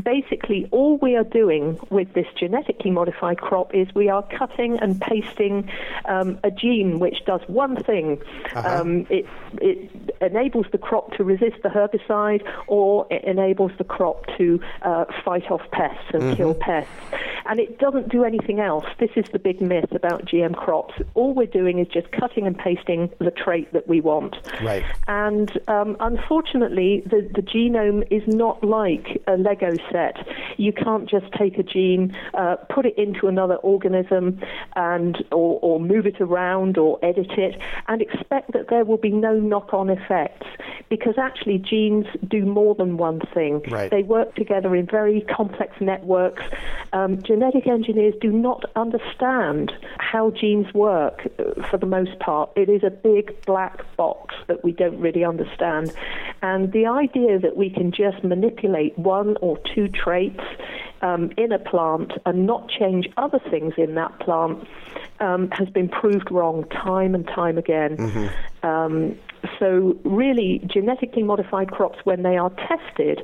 basically 0.02 0.68
all 0.70 0.98
we 0.98 1.16
are 1.16 1.24
doing 1.24 1.78
with 1.90 2.12
this 2.12 2.26
genetically 2.36 2.90
modified 2.90 3.40
crop 3.40 3.74
is 3.74 3.92
we 3.94 4.08
are 4.08 4.22
cutting 4.22 4.78
and 4.80 5.00
pasting 5.00 5.70
um, 6.06 6.38
a 6.44 6.50
gene 6.50 6.98
which 6.98 7.23
does 7.24 7.40
one 7.46 7.82
thing. 7.82 8.20
Uh-huh. 8.54 8.80
Um, 8.80 9.06
it, 9.10 9.26
it 9.60 9.90
enables 10.20 10.66
the 10.72 10.78
crop 10.78 11.12
to 11.16 11.24
resist 11.24 11.56
the 11.62 11.68
herbicide 11.68 12.42
or 12.66 13.06
it 13.10 13.24
enables 13.24 13.72
the 13.78 13.84
crop 13.84 14.26
to 14.38 14.60
uh, 14.82 15.04
fight 15.24 15.50
off 15.50 15.62
pests 15.72 16.04
and 16.12 16.22
Mm-hmm. 16.24 16.34
kill 16.36 16.54
pests. 16.54 16.90
And 17.46 17.60
it 17.60 17.78
doesn't 17.78 18.08
do 18.08 18.24
anything 18.24 18.60
else. 18.60 18.86
This 18.98 19.10
is 19.16 19.24
the 19.32 19.38
big 19.38 19.60
myth 19.60 19.92
about 19.92 20.24
GM 20.24 20.56
crops. 20.56 20.94
All 21.14 21.34
we're 21.34 21.46
doing 21.46 21.78
is 21.78 21.88
just 21.88 22.10
cutting 22.12 22.46
and 22.46 22.56
pasting 22.56 23.10
the 23.18 23.30
trait 23.30 23.72
that 23.72 23.86
we 23.86 24.00
want. 24.00 24.36
Right. 24.62 24.84
And 25.08 25.50
um, 25.68 25.96
unfortunately, 26.00 27.02
the, 27.06 27.28
the 27.34 27.42
genome 27.42 28.06
is 28.10 28.22
not 28.26 28.64
like 28.64 29.22
a 29.26 29.36
Lego 29.36 29.76
set. 29.90 30.26
You 30.56 30.72
can't 30.72 31.08
just 31.08 31.30
take 31.32 31.58
a 31.58 31.62
gene, 31.62 32.16
uh, 32.34 32.56
put 32.68 32.86
it 32.86 32.96
into 32.96 33.28
another 33.28 33.56
organism, 33.56 34.40
and 34.76 35.24
or, 35.30 35.58
or 35.60 35.80
move 35.80 36.06
it 36.06 36.20
around 36.20 36.78
or 36.78 36.98
edit 37.04 37.32
it, 37.32 37.60
and 37.88 38.00
expect 38.00 38.52
that 38.52 38.68
there 38.68 38.84
will 38.84 38.96
be 38.96 39.10
no 39.10 39.38
knock-on 39.38 39.90
effects. 39.90 40.46
Because 40.88 41.18
actually, 41.18 41.58
genes 41.58 42.06
do 42.26 42.44
more 42.44 42.74
than 42.74 42.96
one 42.96 43.20
thing. 43.32 43.62
Right. 43.68 43.90
They 43.90 44.02
work 44.02 44.34
together 44.34 44.74
in 44.76 44.86
very 44.86 45.22
complex 45.22 45.80
networks. 45.80 46.42
Um, 46.92 47.22
genetic 47.34 47.66
engineers 47.66 48.14
do 48.20 48.30
not 48.30 48.64
understand 48.76 49.72
how 49.98 50.30
genes 50.30 50.72
work 50.72 51.26
uh, 51.40 51.68
for 51.68 51.78
the 51.78 51.86
most 51.86 52.16
part. 52.20 52.48
It 52.54 52.68
is 52.68 52.84
a 52.84 52.90
big 52.90 53.44
black 53.44 53.82
box 53.96 54.36
that 54.46 54.62
we 54.62 54.70
don't 54.70 55.00
really 55.00 55.24
understand. 55.24 55.92
And 56.42 56.70
the 56.72 56.86
idea 56.86 57.40
that 57.40 57.56
we 57.56 57.70
can 57.70 57.90
just 57.90 58.22
manipulate 58.22 58.96
one 58.96 59.36
or 59.40 59.58
two 59.74 59.88
traits 59.88 60.44
um, 61.02 61.32
in 61.36 61.50
a 61.50 61.58
plant 61.58 62.12
and 62.24 62.46
not 62.46 62.68
change 62.68 63.08
other 63.16 63.40
things 63.50 63.74
in 63.78 63.96
that 63.96 64.16
plant 64.20 64.64
um, 65.18 65.50
has 65.50 65.68
been 65.70 65.88
proved 65.88 66.30
wrong 66.30 66.64
time 66.70 67.16
and 67.16 67.26
time 67.26 67.58
again. 67.58 67.96
Um, 68.62 69.18
so, 69.58 69.98
really, 70.04 70.62
genetically 70.66 71.22
modified 71.22 71.70
crops, 71.70 71.98
when 72.04 72.22
they 72.22 72.36
are 72.36 72.50
tested, 72.50 73.20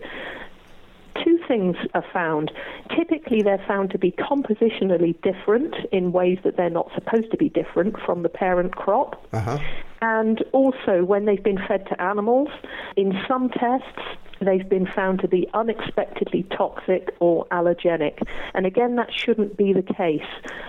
two 1.25 1.39
things 1.49 1.77
are 1.95 2.05
found. 2.13 2.51
Typically, 2.97 3.43
they're 3.43 3.65
found 3.67 3.91
to 3.91 3.99
be 3.99 4.13
compositionally 4.13 5.21
different 5.23 5.75
in 5.93 6.13
ways 6.13 6.39
that 6.45 6.57
they're 6.57 6.71
not 6.71 6.91
supposed 6.95 7.31
to 7.31 7.37
be 7.37 7.49
different 7.49 7.97
from 8.05 8.23
the 8.23 8.29
parent 8.29 8.75
crop. 8.77 9.27
Uh-huh. 9.33 9.59
And 10.03 10.43
also, 10.53 11.05
when 11.05 11.27
they've 11.27 11.43
been 11.43 11.61
fed 11.69 11.87
to 11.89 12.03
animals, 12.03 12.49
in 12.97 13.13
some 13.29 13.51
tests, 13.51 14.01
they've 14.41 14.69
been 14.69 14.87
found 14.87 15.21
to 15.21 15.29
be 15.29 15.47
unexpectedly 15.53 16.45
toxic 16.57 17.15
or 17.21 17.47
allergenic. 17.47 18.23
And 18.55 18.65
again, 18.65 18.97
that 18.97 19.13
shouldn't 19.13 19.57
be 19.57 19.73
the 19.75 19.83
case. 19.83 20.23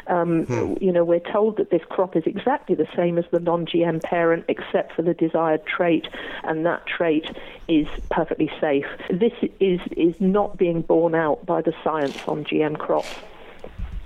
Um, 0.07 0.45
You 0.81 0.91
know, 0.91 1.05
we're 1.05 1.19
told 1.31 1.57
that 1.57 1.69
this 1.69 1.81
crop 1.89 2.15
is 2.15 2.23
exactly 2.25 2.75
the 2.75 2.88
same 2.95 3.17
as 3.17 3.25
the 3.31 3.39
non 3.39 3.65
GM 3.65 4.03
parent, 4.03 4.45
except 4.50 4.93
for 4.93 5.01
the 5.01 5.13
desired 5.13 5.65
trait, 5.65 6.07
and 6.43 6.65
that 6.65 6.85
trait 6.85 7.25
is 7.69 7.88
perfectly 8.09 8.51
safe. 8.59 8.85
This 9.09 9.33
is, 9.61 9.79
is 9.95 10.15
not 10.19 10.57
being 10.57 10.81
borne 10.81 11.15
out 11.15 11.45
by 11.45 11.61
the 11.61 11.73
science 11.83 12.17
on 12.27 12.43
GM 12.43 12.77
crops. 12.77 13.15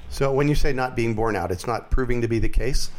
So 0.10 0.32
when 0.32 0.48
you 0.48 0.56
say 0.56 0.72
not 0.72 0.96
being 0.96 1.16
borne 1.16 1.36
out, 1.36 1.52
it's 1.52 1.66
not 1.66 1.90
proving 1.90 2.22
to 2.22 2.28
be 2.28 2.38
the 2.40 2.50
case? 2.50 2.92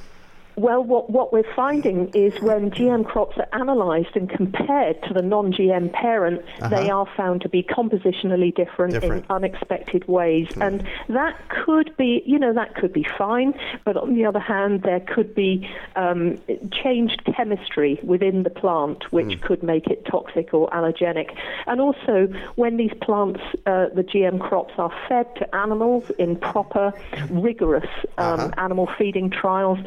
Well, 0.56 0.82
what, 0.82 1.10
what 1.10 1.34
we're 1.34 1.54
finding 1.54 2.08
is 2.14 2.40
when 2.40 2.70
GM 2.70 3.04
crops 3.04 3.36
are 3.36 3.48
analysed 3.52 4.16
and 4.16 4.28
compared 4.28 5.02
to 5.02 5.12
the 5.12 5.20
non 5.20 5.52
GM 5.52 5.92
parent, 5.92 6.42
they 6.70 6.88
are 6.88 7.06
found 7.14 7.42
to 7.42 7.48
be 7.50 7.62
compositionally 7.62 8.54
different, 8.54 8.94
Different. 8.94 9.26
in 9.26 9.30
unexpected 9.30 10.08
ways. 10.08 10.48
And 10.58 10.88
that 11.08 11.36
could 11.50 11.94
be, 11.98 12.22
you 12.24 12.38
know, 12.38 12.54
that 12.54 12.74
could 12.74 12.94
be 12.94 13.06
fine. 13.18 13.52
But 13.84 13.98
on 13.98 14.14
the 14.14 14.24
other 14.24 14.40
hand, 14.40 14.82
there 14.82 15.00
could 15.00 15.34
be 15.34 15.68
um, 15.94 16.38
changed 16.72 17.22
chemistry 17.36 18.00
within 18.02 18.42
the 18.42 18.50
plant, 18.50 19.12
which 19.12 19.40
could 19.42 19.62
make 19.62 19.88
it 19.88 20.06
toxic 20.06 20.54
or 20.54 20.70
allergenic. 20.70 21.36
And 21.66 21.82
also, 21.82 22.28
when 22.54 22.78
these 22.78 22.92
plants, 23.02 23.40
uh, 23.66 23.88
the 23.94 24.02
GM 24.02 24.40
crops, 24.40 24.72
are 24.78 24.92
fed 25.08 25.34
to 25.36 25.54
animals 25.54 26.10
in 26.18 26.36
proper, 26.36 26.94
rigorous 27.30 27.88
um, 28.16 28.54
animal 28.56 28.88
feeding 28.98 29.30
trials, 29.30 29.78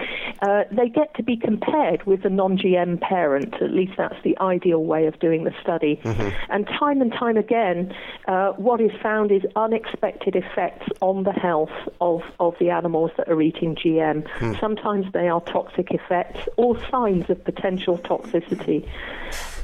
uh, 0.41 0.58
Uh, 0.59 0.63
they 0.71 0.89
get 0.89 1.13
to 1.15 1.23
be 1.23 1.37
compared 1.37 2.03
with 2.05 2.23
the 2.23 2.29
non 2.29 2.57
GM 2.57 2.99
parent. 2.99 3.53
At 3.61 3.71
least 3.71 3.93
that's 3.97 4.21
the 4.23 4.37
ideal 4.39 4.83
way 4.83 5.05
of 5.05 5.17
doing 5.19 5.43
the 5.43 5.53
study. 5.61 5.99
Mm-hmm. 6.03 6.29
And 6.51 6.67
time 6.67 7.01
and 7.01 7.11
time 7.13 7.37
again, 7.37 7.93
uh, 8.27 8.51
what 8.53 8.81
is 8.81 8.91
found 9.01 9.31
is 9.31 9.43
unexpected 9.55 10.35
effects 10.35 10.87
on 11.01 11.23
the 11.23 11.31
health 11.31 11.71
of, 12.01 12.21
of 12.39 12.55
the 12.59 12.69
animals 12.71 13.11
that 13.17 13.29
are 13.29 13.41
eating 13.41 13.75
GM. 13.75 14.27
Hmm. 14.27 14.53
Sometimes 14.59 15.05
they 15.13 15.29
are 15.29 15.41
toxic 15.41 15.91
effects 15.91 16.47
or 16.57 16.77
signs 16.89 17.29
of 17.29 17.43
potential 17.43 17.97
toxicity. 17.97 18.87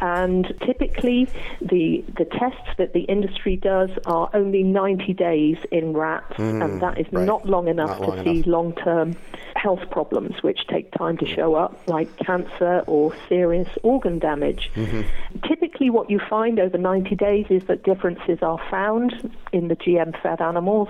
And 0.01 0.53
typically, 0.65 1.27
the 1.61 2.03
the 2.17 2.25
tests 2.25 2.69
that 2.77 2.93
the 2.93 3.01
industry 3.01 3.55
does 3.55 3.89
are 4.05 4.29
only 4.33 4.63
90 4.63 5.13
days 5.13 5.57
in 5.71 5.93
rats, 5.93 6.37
and 6.37 6.61
hmm, 6.61 6.79
that 6.79 6.99
is 6.99 7.07
right. 7.11 7.25
not 7.25 7.47
long 7.47 7.67
enough 7.67 7.99
Not 7.99 8.09
long 8.09 8.17
to 8.17 8.23
see 8.23 8.43
long 8.43 8.73
term 8.73 9.15
health 9.55 9.89
problems, 9.89 10.43
which 10.43 10.67
take 10.67 10.91
time 10.91 11.17
to 11.17 11.25
show 11.25 11.55
up, 11.55 11.75
like 11.87 12.15
cancer 12.17 12.83
or 12.87 13.15
serious 13.27 13.69
organ 13.83 14.19
damage. 14.19 14.69
Mm-hmm. 14.75 15.01
Typically, 15.47 15.89
what 15.89 16.09
you 16.09 16.19
find 16.29 16.59
over 16.59 16.77
90 16.77 17.15
days 17.15 17.45
is 17.49 17.63
that 17.65 17.83
differences 17.83 18.39
are 18.41 18.59
found 18.69 19.33
in 19.53 19.69
the 19.69 19.75
GM 19.75 20.21
fed 20.21 20.41
animals. 20.41 20.89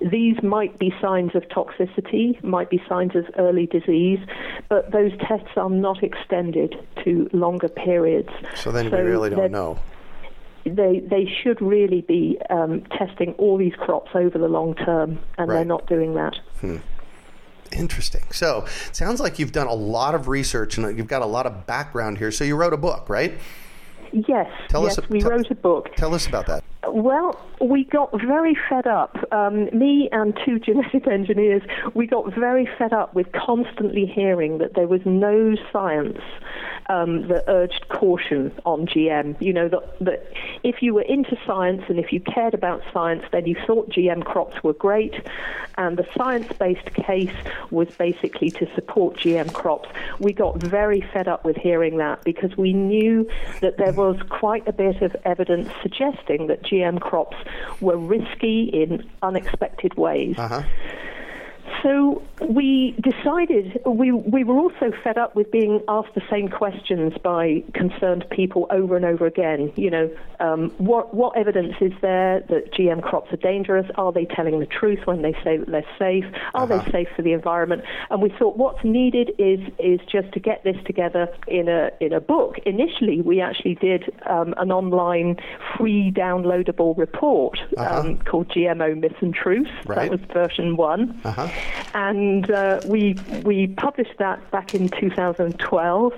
These 0.00 0.42
might 0.42 0.78
be 0.78 0.94
signs 1.00 1.34
of 1.34 1.42
toxicity, 1.48 2.42
might 2.42 2.70
be 2.70 2.82
signs 2.88 3.14
of 3.14 3.26
early 3.36 3.66
disease, 3.66 4.20
but 4.68 4.90
those 4.92 5.12
tests 5.18 5.56
are 5.56 5.70
not 5.70 6.02
extended 6.02 6.76
to 7.04 7.28
longer 7.32 7.68
periods. 7.68 8.30
So 8.56 8.70
then 8.72 8.90
we 8.90 8.98
really 8.98 9.30
don't 9.30 9.50
know. 9.52 9.78
They, 10.64 11.00
they 11.00 11.30
should 11.42 11.60
really 11.60 12.00
be 12.00 12.38
um, 12.48 12.82
testing 12.96 13.32
all 13.34 13.58
these 13.58 13.74
crops 13.74 14.10
over 14.14 14.38
the 14.38 14.48
long 14.48 14.74
term, 14.74 15.18
and 15.36 15.48
Right. 15.48 15.56
they're 15.56 15.64
not 15.66 15.86
doing 15.86 16.14
that. 16.14 16.34
Interesting. 17.72 18.22
So, 18.30 18.64
sounds 18.92 19.20
like 19.20 19.38
you've 19.38 19.52
done 19.52 19.66
a 19.66 19.74
lot 19.74 20.14
of 20.14 20.28
research 20.28 20.78
and 20.78 20.96
you've 20.96 21.08
got 21.08 21.22
a 21.22 21.26
lot 21.26 21.44
of 21.46 21.66
background 21.66 22.18
here. 22.18 22.30
So, 22.30 22.44
you 22.44 22.56
wrote 22.56 22.72
a 22.72 22.76
book, 22.78 23.08
right? 23.08 23.34
Yes, 24.12 24.48
Tell 24.68 24.84
yes, 24.84 24.98
a- 24.98 25.02
we 25.10 25.20
tell- 25.20 25.30
wrote 25.32 25.50
a 25.50 25.54
book. 25.56 25.90
Tell 25.96 26.14
us 26.14 26.26
about 26.26 26.46
that. 26.46 26.62
Well, 26.88 27.40
we 27.60 27.84
got 27.84 28.10
very 28.20 28.56
fed 28.68 28.86
up. 28.86 29.16
Um, 29.32 29.66
me 29.76 30.08
and 30.12 30.38
two 30.44 30.58
genetic 30.64 31.06
engineers, 31.06 31.62
we 31.94 32.06
got 32.06 32.34
very 32.34 32.68
fed 32.78 32.92
up 32.92 33.14
with 33.14 33.30
constantly 33.32 34.06
hearing 34.06 34.58
that 34.58 34.74
there 34.74 34.88
was 34.88 35.00
no 35.04 35.56
science 35.72 36.18
um, 36.88 37.28
that 37.28 37.44
urged 37.48 37.88
caution 37.88 38.52
on 38.64 38.86
GM. 38.86 39.40
You 39.40 39.52
know, 39.52 39.68
that, 39.68 39.98
that 40.00 40.32
if 40.62 40.82
you 40.82 40.94
were 40.94 41.02
into 41.02 41.36
science 41.46 41.82
and 41.88 41.98
if 41.98 42.12
you 42.12 42.20
cared 42.20 42.54
about 42.54 42.82
science, 42.92 43.24
then 43.32 43.46
you 43.46 43.56
thought 43.66 43.90
GM 43.90 44.24
crops 44.24 44.62
were 44.62 44.74
great. 44.74 45.14
And 45.76 45.96
the 45.96 46.06
science 46.16 46.52
based 46.58 46.92
case 46.94 47.34
was 47.70 47.88
basically 47.96 48.50
to 48.50 48.72
support 48.74 49.16
GM 49.16 49.52
crops. 49.52 49.88
We 50.20 50.32
got 50.32 50.62
very 50.62 51.00
fed 51.00 51.28
up 51.28 51.44
with 51.44 51.56
hearing 51.56 51.98
that 51.98 52.22
because 52.24 52.56
we 52.56 52.72
knew 52.72 53.28
that 53.60 53.76
there 53.76 53.92
was 53.92 54.16
quite 54.28 54.66
a 54.68 54.72
bit 54.72 55.02
of 55.02 55.16
evidence 55.24 55.70
suggesting 55.82 56.46
that 56.48 56.62
GM 56.62 56.73
crops 57.00 57.36
were 57.80 57.96
risky 57.96 58.64
in 58.72 59.08
unexpected 59.22 59.96
ways. 59.96 60.36
Uh 60.38 60.48
huh. 60.48 60.62
So 61.82 62.22
we 62.48 62.92
decided 63.02 63.80
we 63.86 64.12
we 64.12 64.44
were 64.44 64.56
also 64.56 64.92
fed 65.02 65.18
up 65.18 65.34
with 65.34 65.50
being 65.50 65.82
asked 65.88 66.14
the 66.14 66.22
same 66.30 66.48
questions 66.48 67.12
by 67.22 67.62
concerned 67.74 68.24
people 68.30 68.66
over 68.70 68.96
and 68.96 69.04
over 69.04 69.26
again. 69.26 69.72
You 69.76 69.90
know, 69.90 70.10
um, 70.40 70.70
what 70.78 71.14
what 71.14 71.36
evidence 71.36 71.74
is 71.80 71.92
there 72.00 72.40
that 72.48 72.72
GM 72.72 73.02
crops 73.02 73.32
are 73.32 73.36
dangerous? 73.38 73.86
Are 73.96 74.12
they 74.12 74.24
telling 74.26 74.60
the 74.60 74.66
truth 74.66 75.00
when 75.06 75.22
they 75.22 75.32
say 75.44 75.56
that 75.58 75.68
they're 75.70 75.84
safe? 75.98 76.24
Are 76.54 76.64
Uh-huh. 76.64 76.82
they 76.84 76.90
safe 76.90 77.08
for 77.16 77.22
the 77.22 77.32
environment? 77.32 77.82
And 78.10 78.20
we 78.22 78.30
thought 78.30 78.56
what's 78.56 78.82
needed 78.84 79.32
is 79.38 79.60
is 79.78 80.00
just 80.10 80.32
to 80.32 80.40
get 80.40 80.64
this 80.64 80.76
together 80.84 81.28
in 81.46 81.68
a 81.68 81.90
in 82.00 82.12
a 82.12 82.20
book. 82.20 82.58
Initially, 82.66 83.20
we 83.20 83.40
actually 83.40 83.74
did 83.76 84.12
um, 84.26 84.54
an 84.58 84.72
online 84.72 85.36
free 85.76 86.10
downloadable 86.14 86.96
report 86.98 87.58
um, 87.76 88.18
called 88.18 88.48
GMO 88.48 88.98
Myths 88.98 89.16
and 89.20 89.34
Truths. 89.34 89.70
Right. 89.86 90.10
That 90.10 90.10
was 90.10 90.20
version 90.32 90.76
one 90.76 91.20
Uh-huh. 91.24 91.48
and 91.94 92.33
uh, 92.50 92.80
we 92.86 93.14
we 93.44 93.66
published 93.68 94.16
that 94.18 94.50
back 94.50 94.74
in 94.74 94.88
2012, 94.88 96.12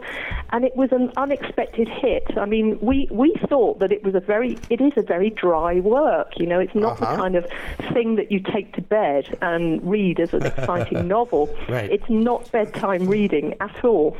and 0.52 0.64
it 0.64 0.74
was 0.76 0.90
an 0.92 1.12
unexpected 1.16 1.88
hit. 1.88 2.24
I 2.36 2.46
mean, 2.46 2.78
we 2.80 3.08
we 3.10 3.34
thought 3.48 3.78
that 3.80 3.92
it 3.92 4.02
was 4.04 4.14
a 4.14 4.20
very 4.20 4.56
it 4.70 4.80
is 4.80 4.92
a 4.96 5.02
very 5.02 5.30
dry 5.30 5.80
work. 5.80 6.32
You 6.38 6.46
know, 6.46 6.60
it's 6.60 6.74
not 6.74 7.00
Uh-huh. 7.00 7.10
the 7.16 7.16
kind 7.22 7.34
of 7.36 7.46
thing 7.92 8.16
that 8.16 8.30
you 8.32 8.40
take 8.40 8.72
to 8.74 8.82
bed 8.82 9.36
and 9.42 9.82
read 9.88 10.20
as 10.20 10.32
an 10.32 10.46
exciting 10.52 11.06
novel. 11.08 11.48
Right. 11.68 11.90
It's 11.90 12.08
not 12.08 12.50
bedtime 12.52 13.06
reading 13.08 13.54
at 13.60 13.84
all. 13.84 14.16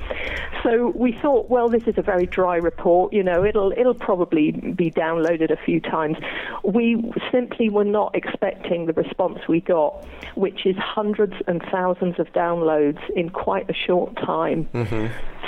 So 0.62 0.92
we 0.96 1.12
thought, 1.12 1.48
well, 1.48 1.68
this 1.68 1.84
is 1.86 1.96
a 1.98 2.02
very 2.02 2.26
dry 2.26 2.56
report. 2.56 3.12
You 3.12 3.22
know, 3.22 3.44
it'll 3.44 3.72
it'll 3.72 3.94
probably 3.94 4.50
be 4.52 4.90
downloaded 4.90 5.50
a 5.50 5.56
few 5.64 5.80
times. 5.80 6.16
We 6.64 7.12
simply 7.30 7.68
were 7.70 7.84
not 7.84 8.14
expecting 8.14 8.86
the 8.86 8.92
response 8.92 9.38
we 9.48 9.60
got, 9.60 10.04
which 10.34 10.66
is 10.66 10.76
hundreds 10.76 11.34
and 11.46 11.62
thousands 11.62 11.75
of 11.76 12.26
downloads 12.32 12.98
in 13.10 13.30
quite 13.30 13.68
a 13.68 13.74
short 13.74 14.16
time. 14.16 14.68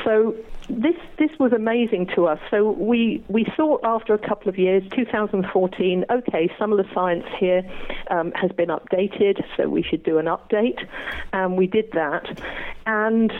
So 0.05 0.35
this 0.69 0.97
this 1.19 1.31
was 1.39 1.53
amazing 1.53 2.09
to 2.15 2.27
us. 2.27 2.39
So 2.51 2.71
we 2.71 3.25
we 3.29 3.45
thought 3.57 3.81
after 3.85 4.15
a 4.15 4.19
couple 4.19 4.49
of 4.49 4.59
years, 4.59 4.83
2014, 4.95 6.05
okay, 6.11 6.51
some 6.59 6.73
of 6.73 6.79
the 6.79 6.87
science 6.95 7.25
here 7.39 7.63
um, 8.11 8.33
has 8.33 8.53
been 8.53 8.69
updated, 8.69 9.43
so 9.57 9.69
we 9.69 9.83
should 9.83 10.03
do 10.03 10.19
an 10.19 10.27
update, 10.27 10.87
and 11.33 11.57
we 11.57 11.67
did 11.67 11.93
that, 11.93 12.41
and. 12.87 13.33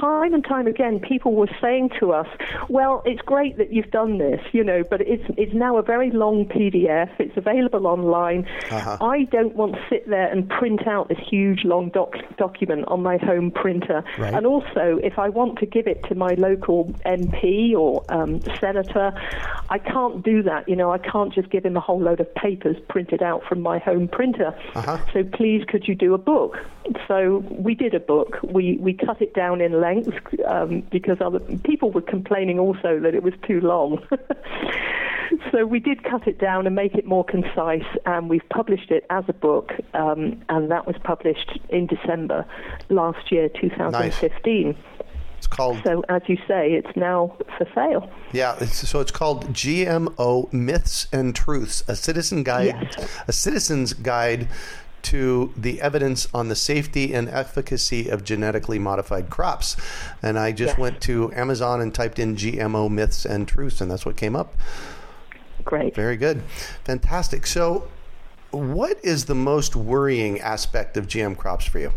Time 0.00 0.34
and 0.34 0.44
time 0.44 0.66
again, 0.66 1.00
people 1.00 1.34
were 1.34 1.48
saying 1.60 1.90
to 2.00 2.12
us, 2.12 2.26
"Well, 2.68 3.02
it's 3.04 3.20
great 3.22 3.56
that 3.58 3.72
you've 3.72 3.90
done 3.90 4.18
this, 4.18 4.40
you 4.52 4.64
know, 4.64 4.82
but 4.82 5.00
it's 5.00 5.24
it's 5.36 5.54
now 5.54 5.78
a 5.78 5.82
very 5.82 6.10
long 6.10 6.46
PDF. 6.46 7.10
It's 7.18 7.36
available 7.36 7.86
online. 7.86 8.46
I 8.70 9.28
don't 9.30 9.54
want 9.54 9.74
to 9.74 9.80
sit 9.88 10.08
there 10.08 10.26
and 10.26 10.48
print 10.48 10.86
out 10.86 11.08
this 11.08 11.18
huge 11.18 11.64
long 11.64 11.90
doc- 11.90 12.16
document 12.36 12.86
on 12.88 13.02
my 13.02 13.16
home 13.18 13.50
printer. 13.50 14.04
Right. 14.18 14.34
And 14.34 14.46
also, 14.46 14.98
if 15.02 15.18
I 15.18 15.28
want 15.28 15.58
to 15.60 15.66
give 15.66 15.86
it 15.86 16.02
to 16.08 16.14
my 16.14 16.34
local 16.34 16.86
MP 17.06 17.74
or 17.74 18.04
um, 18.08 18.40
senator, 18.60 19.12
I 19.70 19.78
can't 19.78 20.24
do 20.24 20.42
that. 20.42 20.68
You 20.68 20.76
know, 20.76 20.92
I 20.92 20.98
can't 20.98 21.32
just 21.32 21.50
give 21.50 21.64
him 21.64 21.76
a 21.76 21.80
whole 21.80 22.00
load 22.00 22.20
of 22.20 22.34
papers 22.34 22.76
printed 22.88 23.22
out 23.22 23.44
from 23.48 23.60
my 23.60 23.78
home 23.78 24.08
printer. 24.08 24.54
Uh-huh. 24.74 24.98
So 25.12 25.24
please, 25.24 25.64
could 25.66 25.86
you 25.86 25.94
do 25.94 26.14
a 26.14 26.18
book? 26.18 26.56
So 27.06 27.44
we 27.50 27.74
did 27.74 27.94
a 27.94 28.00
book. 28.00 28.38
We 28.42 28.78
we 28.78 28.94
cut 28.94 29.20
it 29.20 29.34
down 29.34 29.60
in 29.60 29.67
length 29.72 30.14
um, 30.46 30.82
because 30.90 31.18
other 31.20 31.40
people 31.40 31.90
were 31.90 32.00
complaining 32.02 32.58
also 32.58 33.00
that 33.00 33.14
it 33.14 33.22
was 33.22 33.34
too 33.46 33.60
long. 33.60 34.02
So 35.52 35.66
we 35.66 35.78
did 35.78 36.04
cut 36.04 36.26
it 36.26 36.38
down 36.38 36.66
and 36.66 36.74
make 36.74 36.94
it 36.94 37.04
more 37.04 37.24
concise, 37.24 37.84
and 38.06 38.28
we've 38.28 38.46
published 38.48 38.90
it 38.90 39.04
as 39.10 39.24
a 39.28 39.32
book, 39.32 39.72
um, 39.94 40.42
and 40.48 40.70
that 40.70 40.86
was 40.86 40.96
published 41.04 41.58
in 41.68 41.86
December 41.86 42.44
last 42.88 43.30
year, 43.30 43.48
2015. 43.48 44.76
It's 45.36 45.46
called 45.46 45.80
So, 45.84 46.02
as 46.08 46.22
you 46.26 46.36
say, 46.48 46.72
it's 46.72 46.96
now 46.96 47.36
for 47.56 47.66
sale. 47.74 48.10
Yeah, 48.32 48.56
it's, 48.60 48.88
so 48.88 49.00
it's 49.00 49.12
called 49.12 49.52
GMO 49.52 50.52
Myths 50.52 51.06
and 51.12 51.34
Truths: 51.34 51.84
A 51.88 51.94
Citizen 51.94 52.42
Guide, 52.42 52.88
Yes. 52.96 53.08
a 53.28 53.32
Citizen's 53.32 53.92
Guide 53.92 54.48
to 55.02 55.52
the 55.56 55.80
Evidence 55.80 56.28
on 56.34 56.48
the 56.48 56.54
Safety 56.56 57.14
and 57.14 57.28
Efficacy 57.28 58.08
of 58.08 58.24
Genetically 58.24 58.78
Modified 58.78 59.30
Crops. 59.30 59.76
And 60.22 60.38
I 60.38 60.52
just 60.52 60.72
Yes. 60.72 60.78
went 60.78 61.00
to 61.02 61.32
Amazon 61.34 61.80
and 61.80 61.94
typed 61.94 62.18
in 62.18 62.36
GMO 62.36 62.88
Myths 62.88 63.24
and 63.24 63.46
Truths, 63.48 63.80
and 63.80 63.90
that's 63.90 64.04
what 64.04 64.16
came 64.16 64.36
up. 64.36 64.54
Great. 65.64 65.94
Very 65.94 66.16
good, 66.16 66.42
fantastic. 66.84 67.46
So, 67.46 67.88
what 68.50 68.98
is 69.02 69.26
the 69.26 69.34
most 69.34 69.76
worrying 69.76 70.40
aspect 70.40 70.96
of 70.96 71.06
GM 71.06 71.34
crops 71.36 71.66
for 71.66 71.78
you? 71.78 71.92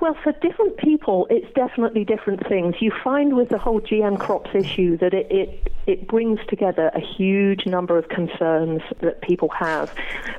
Well, 0.00 0.16
for 0.24 0.32
different 0.40 0.78
people, 0.78 1.26
it's 1.28 1.52
definitely 1.54 2.04
different 2.04 2.46
things. 2.48 2.76
You 2.80 2.90
find 3.04 3.36
with 3.36 3.50
the 3.50 3.58
whole 3.58 3.80
GM 3.80 4.18
crops 4.18 4.50
issue 4.54 4.96
that 4.96 5.12
it, 5.12 5.30
it, 5.30 5.72
it 5.90 6.06
brings 6.06 6.38
together 6.46 6.90
a 6.94 7.00
huge 7.00 7.66
number 7.66 7.98
of 7.98 8.08
concerns 8.08 8.80
that 9.00 9.20
people 9.22 9.48
have. 9.48 9.92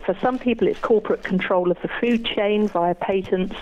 For 0.05 0.15
some 0.21 0.39
people, 0.39 0.65
it's 0.67 0.79
corporate 0.79 1.23
control 1.23 1.69
of 1.71 1.77
the 1.81 1.89
food 1.99 2.25
chain 2.25 2.69
via 2.69 2.95
patents. 2.95 3.55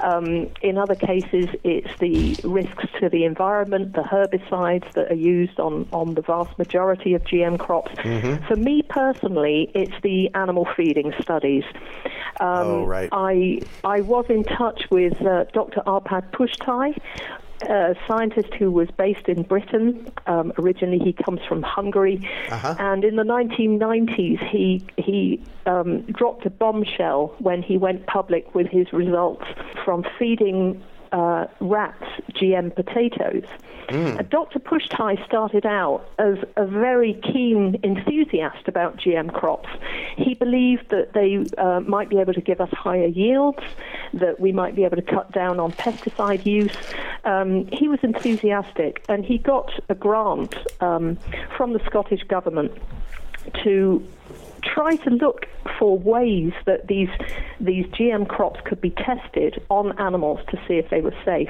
Um, 0.00 0.48
in 0.62 0.78
other 0.78 0.94
cases, 0.94 1.48
it's 1.62 1.92
the 2.00 2.36
risks 2.48 2.86
to 3.00 3.10
the 3.10 3.24
environment, 3.24 3.92
the 3.92 4.02
herbicides 4.02 4.90
that 4.94 5.10
are 5.10 5.20
used 5.38 5.60
on, 5.60 5.86
on 5.92 6.14
the 6.14 6.22
vast 6.22 6.58
majority 6.58 7.12
of 7.12 7.22
GM 7.24 7.58
crops. 7.58 7.92
For 8.48 8.56
me 8.56 8.82
personally, 8.82 9.70
it's 9.74 9.92
the 10.02 10.32
animal 10.34 10.66
feeding 10.76 11.12
studies. 11.20 11.64
Um, 12.40 12.64
Oh, 12.64 12.84
right. 12.86 13.08
I 13.12 13.60
I 13.84 14.00
was 14.00 14.26
in 14.28 14.44
touch 14.44 14.84
with 14.90 15.20
uh, 15.22 15.44
Dr. 15.52 15.82
Arpad 15.86 16.30
Pusztai, 16.32 16.96
a 17.62 17.94
scientist 18.06 18.52
who 18.54 18.70
was 18.70 18.88
based 18.96 19.28
in 19.28 19.42
Britain. 19.42 20.10
Um, 20.26 20.52
originally, 20.58 20.98
he 20.98 21.12
comes 21.12 21.40
from 21.48 21.62
Hungary, 21.62 22.28
Uh-huh. 22.50 22.74
and 22.78 23.04
in 23.04 23.16
the 23.16 23.22
1990s, 23.24 24.48
he 24.50 24.84
he 24.96 25.42
um, 25.66 26.02
dropped 26.02 26.44
a 26.46 26.50
bombshell 26.50 27.34
when 27.38 27.62
he 27.62 27.78
went 27.78 28.06
public 28.06 28.54
with 28.54 28.66
his 28.68 28.92
results 28.92 29.44
from 29.84 30.04
feeding. 30.18 30.82
Uh, 31.12 31.46
rats 31.60 32.02
GM 32.32 32.74
potatoes. 32.74 33.44
Uh, 33.88 34.20
Dr. 34.22 34.58
Pusztai 34.58 35.24
started 35.24 35.64
out 35.64 36.04
as 36.18 36.38
a 36.56 36.66
very 36.66 37.14
keen 37.22 37.78
enthusiast 37.84 38.66
about 38.66 38.96
GM 38.96 39.32
crops. 39.32 39.68
He 40.16 40.34
believed 40.34 40.88
that 40.90 41.12
they 41.12 41.44
uh, 41.56 41.78
might 41.86 42.08
be 42.08 42.18
able 42.18 42.34
to 42.34 42.40
give 42.40 42.60
us 42.60 42.70
higher 42.72 43.06
yields, 43.06 43.60
that 44.14 44.40
we 44.40 44.50
might 44.50 44.74
be 44.74 44.82
able 44.84 44.96
to 44.96 45.02
cut 45.02 45.30
down 45.30 45.60
on 45.60 45.70
pesticide 45.70 46.44
use, 46.46 46.74
um, 47.24 47.66
he 47.72 47.88
was 47.88 47.98
enthusiastic 48.02 49.04
and 49.08 49.24
he 49.24 49.38
got 49.38 49.72
a 49.88 49.94
grant 49.94 50.54
um, 50.80 51.18
from 51.56 51.72
the 51.72 51.80
Scottish 51.86 52.22
government 52.24 52.72
to 53.62 54.06
try 54.74 54.96
to 54.96 55.10
look 55.10 55.46
for 55.78 55.98
ways 55.98 56.52
that 56.66 56.86
these 56.88 57.08
these 57.60 57.86
GM 57.86 58.28
crops 58.28 58.60
could 58.64 58.80
be 58.80 58.90
tested 58.90 59.62
on 59.70 59.98
animals 59.98 60.40
to 60.50 60.56
see 60.68 60.74
if 60.74 60.90
they 60.90 61.00
were 61.00 61.14
safe. 61.24 61.48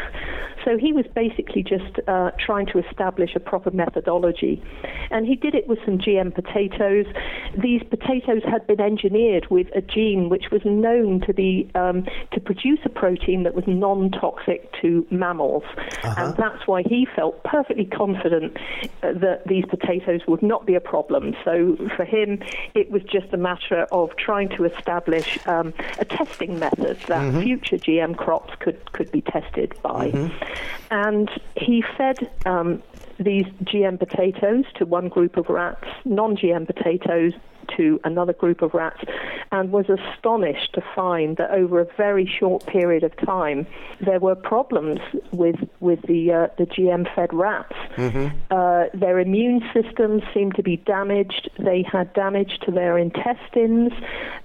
So 0.65 0.79
he 0.79 0.93
was 0.93 1.05
basically 1.15 1.63
just 1.63 1.99
uh, 2.09 2.31
trying 2.39 2.67
to 2.67 2.79
establish 2.79 3.35
a 3.35 3.41
proper 3.41 3.71
methodology, 3.71 4.63
and 5.11 5.27
he 5.27 5.37
did 5.37 5.55
it 5.55 5.67
with 5.69 5.79
some 5.85 5.99
GM 5.99 6.35
potatoes. 6.35 7.07
These 7.61 7.83
potatoes 7.91 8.43
had 8.45 8.67
been 8.67 8.81
engineered 8.81 9.47
with 9.51 9.67
a 9.75 9.83
gene 9.83 10.29
which 10.29 10.51
was 10.51 10.63
known 10.65 11.21
to 11.27 11.35
be 11.35 11.71
um, 11.75 12.07
to 12.33 12.41
produce 12.41 12.79
a 12.85 12.89
protein 12.89 13.43
that 13.43 13.55
was 13.55 13.65
non-toxic 13.67 14.73
to 14.81 15.07
mammals, 15.11 15.65
uh-huh. 16.03 16.15
and 16.19 16.37
that's 16.37 16.67
why 16.67 16.83
he 16.83 17.07
felt 17.17 17.43
perfectly 17.45 17.85
confident 17.85 18.57
uh, 19.03 19.13
that 19.13 19.43
these 19.47 19.65
potatoes 19.67 20.21
would 20.27 20.43
not 20.43 20.67
be 20.67 20.75
a 20.75 20.81
problem. 20.81 21.35
So 21.45 21.77
for 21.97 22.05
him, 22.05 22.43
it 22.75 22.91
was 22.91 23.03
just 23.15 23.33
a 23.33 23.37
matter 23.37 23.87
of 23.93 24.15
trying 24.17 24.49
to 24.49 24.65
establish 24.65 25.39
um, 25.47 25.73
a 25.99 26.05
testing 26.05 26.59
method 26.59 26.99
that 27.07 27.23
mm-hmm. 27.23 27.43
future 27.43 27.77
GM 27.77 28.17
crops 28.17 28.53
could, 28.59 28.93
could 28.93 29.11
be 29.13 29.21
tested 29.23 29.73
by. 29.83 30.11
Mm-hmm. 30.11 30.45
And 30.91 31.31
he 31.57 31.85
fed 31.97 32.29
um, 32.45 32.83
these 33.19 33.47
GM 33.65 33.99
potatoes 33.99 34.65
to 34.77 34.87
one 34.87 35.09
group 35.09 35.37
of 35.37 35.49
rats, 35.49 35.85
non 36.05 36.37
GM 36.37 36.67
potatoes 36.67 37.33
to 37.77 38.01
another 38.05 38.33
group 38.33 38.63
of 38.63 38.75
rats 38.75 39.03
and 39.53 39.73
was 39.73 39.87
astonished 39.89 40.73
to 40.75 40.83
find 40.95 41.37
that 41.37 41.51
over 41.51 41.81
a 41.81 41.87
very 41.97 42.27
short 42.27 42.67
period 42.67 43.03
of 43.03 43.17
time 43.17 43.67
there 44.01 44.21
were 44.21 44.35
problems 44.35 45.01
with 45.33 45.57
with 45.81 46.01
the 46.03 46.33
uh, 46.33 46.47
the 46.59 46.67
GM 46.67 47.13
fed 47.15 47.33
rats. 47.33 47.75
Mm-hmm. 47.97 48.37
Uh, 48.51 48.85
their 48.95 49.19
immune 49.19 49.63
systems 49.73 50.23
seemed 50.33 50.55
to 50.57 50.63
be 50.63 50.77
damaged. 50.77 51.51
They 51.59 51.83
had 51.83 52.13
damage 52.15 52.59
to 52.65 52.71
their 52.71 52.99
intestines. 52.99 53.93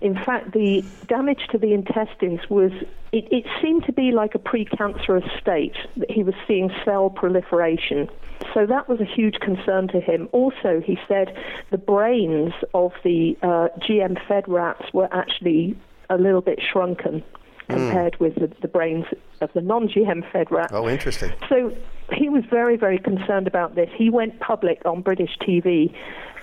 In 0.02 0.16
fact, 0.16 0.54
the 0.54 0.84
damage 1.08 1.48
to 1.52 1.58
the 1.58 1.74
intestines 1.74 2.50
was 2.50 2.72
it, 3.12 3.28
it 3.32 3.46
seemed 3.62 3.79
be 4.00 4.12
like 4.12 4.34
a 4.34 4.40
precancerous 4.40 5.28
state. 5.42 5.76
That 5.98 6.10
he 6.10 6.24
was 6.24 6.34
seeing 6.48 6.72
cell 6.86 7.10
proliferation. 7.10 8.08
So 8.54 8.66
that 8.66 8.88
was 8.88 9.02
a 9.02 9.06
huge 9.06 9.36
concern 9.42 9.90
to 9.90 10.00
him. 10.00 10.30
Also, 10.32 10.82
he 10.86 10.98
said 11.08 11.36
the 11.70 11.78
brains 11.78 12.54
of 12.74 12.94
the 13.04 13.38
uh, 13.42 13.68
GM 13.80 14.18
fed 14.28 14.48
rats 14.48 14.86
were 14.94 15.10
actually 15.12 15.78
a 16.10 16.18
little 16.18 16.42
bit 16.42 16.60
shrunken 16.62 17.22
hmm. 17.68 17.74
compared 17.74 18.14
mm. 18.14 18.20
with 18.22 18.36
the, 18.36 18.50
the, 18.62 18.70
brains 18.70 19.06
of 19.42 19.52
the 19.54 19.62
non 19.62 19.90
GM 19.90 20.30
fed 20.32 20.50
rats. 20.50 20.72
Oh, 20.74 20.88
interesting. 20.88 21.34
So 21.50 21.76
he 22.14 22.30
was 22.30 22.44
very, 22.50 22.78
very 22.78 23.00
concerned 23.00 23.48
about 23.48 23.76
this. 23.76 23.90
He 23.96 24.10
went 24.10 24.40
public 24.40 24.82
on 24.86 25.02
British 25.02 25.38
TV. 25.42 25.94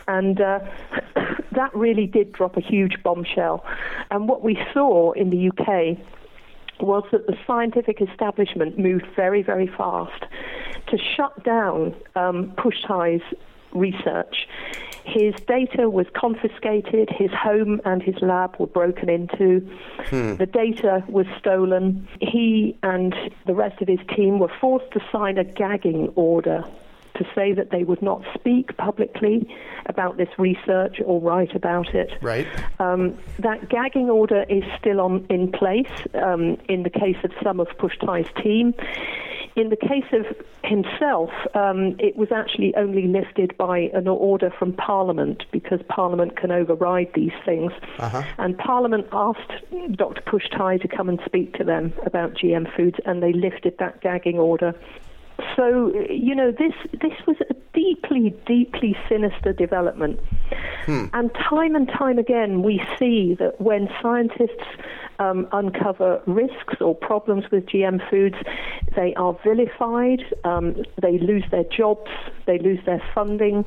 And 0.09 0.41
uh, 0.41 0.61
that 1.53 1.75
really 1.75 2.07
did 2.07 2.33
drop 2.33 2.57
a 2.59 2.61
huge 2.61 3.03
bombshell. 3.03 3.65
And 4.11 4.29
what 4.29 4.43
we 4.43 4.59
saw 4.75 5.13
in 5.13 5.31
the 5.31 5.49
UK 5.49 5.99
was 6.81 7.05
that 7.13 7.27
the 7.27 7.37
scientific 7.47 8.01
establishment 8.01 8.79
moved 8.79 9.07
very, 9.15 9.43
very 9.43 9.67
fast 9.67 10.25
to 10.89 10.99
shut 10.99 11.43
down 11.45 11.95
um, 12.15 12.53
Pusztai's 12.57 13.23
research. 13.73 14.49
His 15.05 15.35
data 15.47 15.89
was 15.89 16.07
confiscated, 16.17 17.09
his 17.11 17.31
home 17.31 17.81
and 17.85 18.03
his 18.03 18.17
lab 18.21 18.57
were 18.59 18.67
broken 18.67 19.09
into, 19.09 19.61
hmm. 20.07 20.35
the 20.35 20.47
data 20.47 21.05
was 21.09 21.27
stolen. 21.39 22.09
He 22.21 22.77
and 22.83 23.15
the 23.47 23.55
rest 23.55 23.81
of 23.81 23.87
his 23.87 24.01
team 24.17 24.41
were 24.41 24.51
forced 24.61 24.91
to 24.93 25.01
sign 25.13 25.39
a 25.39 25.45
gagging 25.45 26.09
order 26.17 26.65
to 27.17 27.27
say 27.35 27.53
that 27.53 27.71
they 27.71 27.85
would 27.85 28.03
not 28.03 28.23
speak 28.35 28.77
publicly 28.77 29.49
about 29.87 30.17
this 30.17 30.29
research 30.39 31.01
or 31.05 31.21
write 31.21 31.55
about 31.55 31.95
it. 31.95 32.11
Right. 32.21 32.47
Um, 32.79 33.17
that 33.39 33.69
gagging 33.69 34.11
order 34.11 34.45
is 34.49 34.65
still 34.79 35.01
on 35.01 35.27
in 35.31 35.53
place 35.53 35.91
um, 36.15 36.57
in 36.69 36.83
the 36.83 36.91
case 36.91 37.19
of 37.25 37.33
some 37.43 37.61
of 37.61 37.69
Pusztai's 37.79 38.29
team. 38.43 38.75
In 39.57 39.71
the 39.71 39.77
case 39.77 40.05
of 40.13 40.27
himself, 40.65 41.31
um, 41.55 41.97
it 41.99 42.15
was 42.15 42.31
actually 42.31 42.75
only 42.77 43.07
lifted 43.07 43.57
by 43.57 43.91
an 43.95 44.07
order 44.07 44.51
from 44.59 44.75
Parliament 44.75 45.45
because 45.51 45.81
Parliament 45.89 46.37
can 46.37 46.51
override 46.51 47.11
these 47.15 47.33
things. 47.47 47.73
Uh-huh. 47.99 48.23
And 48.37 48.59
Parliament 48.59 49.07
asked 49.13 49.53
Dr. 49.93 50.21
Pushti 50.23 50.79
to 50.83 50.89
come 50.89 51.09
and 51.09 51.19
speak 51.25 51.55
to 51.55 51.65
them 51.65 51.95
about 52.05 52.35
GM 52.35 52.71
foods, 52.77 52.99
and 53.07 53.23
they 53.23 53.33
lifted 53.33 53.79
that 53.79 54.03
gagging 54.03 54.39
order. 54.39 54.75
So, 55.55 55.93
you 56.11 56.35
know, 56.35 56.51
this, 56.51 56.73
this 56.93 57.13
was 57.27 57.37
a 57.51 57.55
deeply, 57.75 58.35
deeply 58.47 58.97
sinister 59.09 59.53
development. 59.53 60.19
Hmm. 60.87 61.07
And 61.13 61.31
time 61.35 61.75
and 61.75 61.89
time 61.89 62.19
again, 62.19 62.63
we 62.63 62.83
see 62.99 63.37
that 63.39 63.61
when 63.61 63.89
scientists 64.01 64.65
um, 65.19 65.49
uncover 65.53 66.23
risks 66.27 66.81
or 66.81 66.95
problems 66.95 67.45
with 67.51 67.67
GM 67.67 68.09
foods, 68.11 68.37
they 68.95 69.15
are 69.15 69.39
vilified, 69.45 70.23
um, 70.45 70.77
they 71.01 71.19
lose 71.19 71.45
their 71.51 71.65
jobs, 71.65 72.11
they 72.47 72.59
lose 72.59 72.81
their 72.87 73.03
funding, 73.15 73.65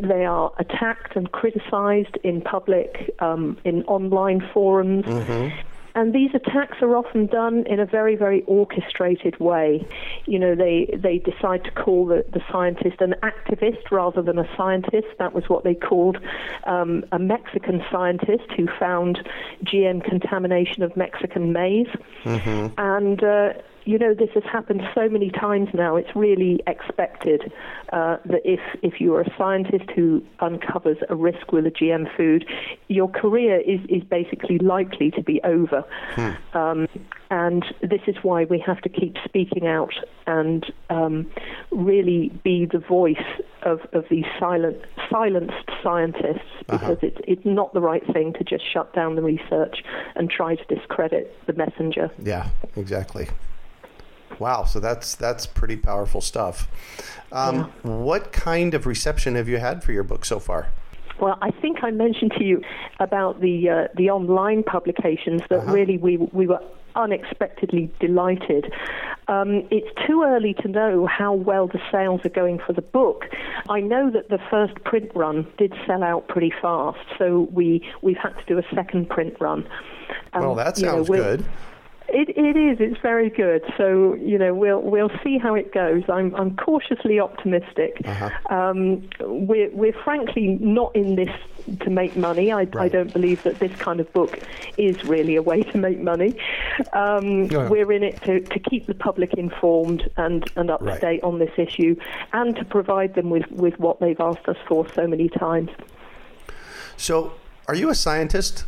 they 0.00 0.24
are 0.24 0.52
attacked 0.58 1.16
and 1.16 1.30
criticized 1.32 2.16
in 2.22 2.40
public, 2.40 3.14
um, 3.20 3.58
in 3.64 3.82
online 3.84 4.42
forums. 4.52 5.04
Mm-hmm. 5.04 5.56
And 5.94 6.12
these 6.12 6.30
attacks 6.34 6.78
are 6.82 6.96
often 6.96 7.26
done 7.26 7.64
in 7.66 7.78
a 7.78 7.86
very, 7.86 8.16
very 8.16 8.42
orchestrated 8.46 9.38
way. 9.38 9.86
You 10.26 10.38
know, 10.38 10.54
they, 10.54 10.92
they 11.00 11.18
decide 11.18 11.64
to 11.64 11.70
call 11.70 12.06
the, 12.06 12.24
the 12.32 12.40
scientist 12.50 13.00
an 13.00 13.14
activist 13.22 13.90
rather 13.90 14.20
than 14.20 14.38
a 14.38 14.48
scientist. 14.56 15.06
That 15.18 15.32
was 15.32 15.44
what 15.48 15.62
they 15.62 15.74
called 15.74 16.18
um, 16.66 17.04
a 17.12 17.18
Mexican 17.18 17.82
scientist 17.92 18.50
who 18.56 18.66
found 18.78 19.20
GM 19.64 20.02
contamination 20.04 20.82
of 20.82 20.96
Mexican 20.96 21.52
maize. 21.52 21.86
Mm-hmm. 22.24 22.74
And 22.76 23.22
uh, 23.22 23.52
you 23.84 23.98
know, 23.98 24.14
this 24.14 24.30
has 24.34 24.44
happened 24.44 24.82
so 24.94 25.08
many 25.08 25.30
times 25.30 25.68
now. 25.74 25.96
It's 25.96 26.14
really 26.14 26.60
expected 26.66 27.52
uh, 27.92 28.16
that 28.24 28.40
if 28.44 28.60
if 28.82 29.00
you 29.00 29.14
are 29.14 29.20
a 29.20 29.36
scientist 29.36 29.90
who 29.94 30.22
uncovers 30.40 30.98
a 31.08 31.14
risk 31.14 31.52
with 31.52 31.66
a 31.66 31.70
GM 31.70 32.14
food, 32.16 32.46
your 32.88 33.08
career 33.08 33.60
is 33.60 33.80
is 33.88 34.02
basically 34.04 34.58
likely 34.58 35.10
to 35.12 35.22
be 35.22 35.40
over. 35.44 35.84
Hmm. 36.14 36.56
Um, 36.56 36.88
and 37.30 37.64
this 37.80 38.02
is 38.06 38.16
why 38.22 38.44
we 38.44 38.58
have 38.60 38.80
to 38.82 38.88
keep 38.88 39.16
speaking 39.24 39.66
out 39.66 39.94
and 40.26 40.64
um, 40.88 41.30
really 41.72 42.28
be 42.44 42.64
the 42.64 42.78
voice 42.78 43.16
of, 43.62 43.80
of 43.92 44.04
these 44.08 44.26
silent, 44.38 44.76
silenced 45.10 45.68
scientists 45.82 46.38
uh-huh. 46.68 46.78
because 46.78 46.98
uh-huh. 46.98 47.06
it's, 47.08 47.20
it's 47.26 47.44
not 47.44 47.74
the 47.74 47.80
right 47.80 48.06
thing 48.12 48.32
to 48.34 48.44
just 48.44 48.62
shut 48.72 48.94
down 48.94 49.16
the 49.16 49.22
research 49.22 49.82
and 50.14 50.30
try 50.30 50.54
to 50.54 50.64
discredit 50.66 51.34
the 51.46 51.54
messenger. 51.54 52.10
Yeah, 52.22 52.48
exactly. 52.76 53.26
Wow, 54.38 54.64
so 54.64 54.80
that's 54.80 55.14
that's 55.14 55.46
pretty 55.46 55.76
powerful 55.76 56.20
stuff. 56.20 56.68
Um, 57.32 57.56
yeah. 57.56 57.90
What 57.90 58.32
kind 58.32 58.74
of 58.74 58.86
reception 58.86 59.34
have 59.34 59.48
you 59.48 59.58
had 59.58 59.82
for 59.82 59.92
your 59.92 60.04
book 60.04 60.24
so 60.24 60.38
far? 60.38 60.68
Well, 61.20 61.38
I 61.42 61.50
think 61.50 61.82
I 61.82 61.90
mentioned 61.90 62.32
to 62.38 62.44
you 62.44 62.62
about 63.00 63.40
the 63.40 63.68
uh, 63.68 63.88
the 63.96 64.10
online 64.10 64.62
publications 64.62 65.42
that 65.48 65.60
uh-huh. 65.60 65.72
really 65.72 65.98
we 65.98 66.16
we 66.16 66.46
were 66.46 66.60
unexpectedly 66.96 67.90
delighted. 68.00 68.72
Um, 69.26 69.66
it's 69.70 69.88
too 70.06 70.22
early 70.22 70.54
to 70.54 70.68
know 70.68 71.06
how 71.06 71.32
well 71.32 71.66
the 71.66 71.80
sales 71.90 72.20
are 72.24 72.30
going 72.30 72.60
for 72.64 72.72
the 72.72 72.82
book. 72.82 73.24
I 73.68 73.80
know 73.80 74.10
that 74.10 74.28
the 74.28 74.38
first 74.50 74.74
print 74.84 75.10
run 75.14 75.46
did 75.56 75.72
sell 75.86 76.02
out 76.02 76.28
pretty 76.28 76.52
fast, 76.60 76.98
so 77.18 77.48
we 77.52 77.88
we've 78.02 78.18
had 78.18 78.36
to 78.38 78.44
do 78.46 78.58
a 78.58 78.74
second 78.74 79.08
print 79.08 79.36
run. 79.40 79.66
Um, 80.32 80.42
well, 80.42 80.54
that 80.56 80.76
sounds 80.76 81.08
you 81.08 81.16
know, 81.16 81.22
good. 81.22 81.44
It, 82.08 82.28
it 82.36 82.56
is. 82.56 82.78
It's 82.80 83.00
very 83.00 83.30
good. 83.30 83.62
So 83.76 84.14
you 84.14 84.38
know, 84.38 84.54
we'll 84.54 84.82
we'll 84.82 85.10
see 85.22 85.38
how 85.38 85.54
it 85.54 85.72
goes. 85.72 86.02
I'm 86.08 86.34
I'm 86.34 86.56
cautiously 86.56 87.18
optimistic. 87.18 88.00
Uh-huh. 88.04 88.30
Um, 88.54 89.08
we're 89.20 89.70
we're 89.70 90.02
frankly 90.04 90.58
not 90.60 90.94
in 90.94 91.16
this 91.16 91.30
to 91.80 91.90
make 91.90 92.16
money. 92.16 92.52
I, 92.52 92.64
right. 92.64 92.76
I 92.76 92.88
don't 92.88 93.12
believe 93.12 93.42
that 93.44 93.58
this 93.58 93.74
kind 93.76 94.00
of 94.00 94.12
book 94.12 94.38
is 94.76 95.02
really 95.04 95.36
a 95.36 95.42
way 95.42 95.62
to 95.62 95.78
make 95.78 95.98
money. 95.98 96.38
Um, 96.92 97.44
yeah. 97.44 97.68
We're 97.68 97.90
in 97.92 98.02
it 98.02 98.22
to, 98.22 98.40
to 98.40 98.58
keep 98.58 98.86
the 98.86 98.94
public 98.94 99.34
informed 99.34 100.10
and, 100.16 100.44
and 100.56 100.70
up 100.70 100.82
right. 100.82 100.94
to 100.94 101.00
date 101.00 101.22
on 101.22 101.38
this 101.38 101.52
issue, 101.56 101.96
and 102.32 102.54
to 102.56 102.64
provide 102.64 103.14
them 103.14 103.30
with, 103.30 103.50
with 103.50 103.78
what 103.78 104.00
they've 104.00 104.20
asked 104.20 104.46
us 104.48 104.58
for 104.68 104.86
so 104.92 105.06
many 105.06 105.28
times. 105.28 105.70
So, 106.96 107.32
are 107.66 107.74
you 107.74 107.90
a 107.90 107.94
scientist? 107.94 108.64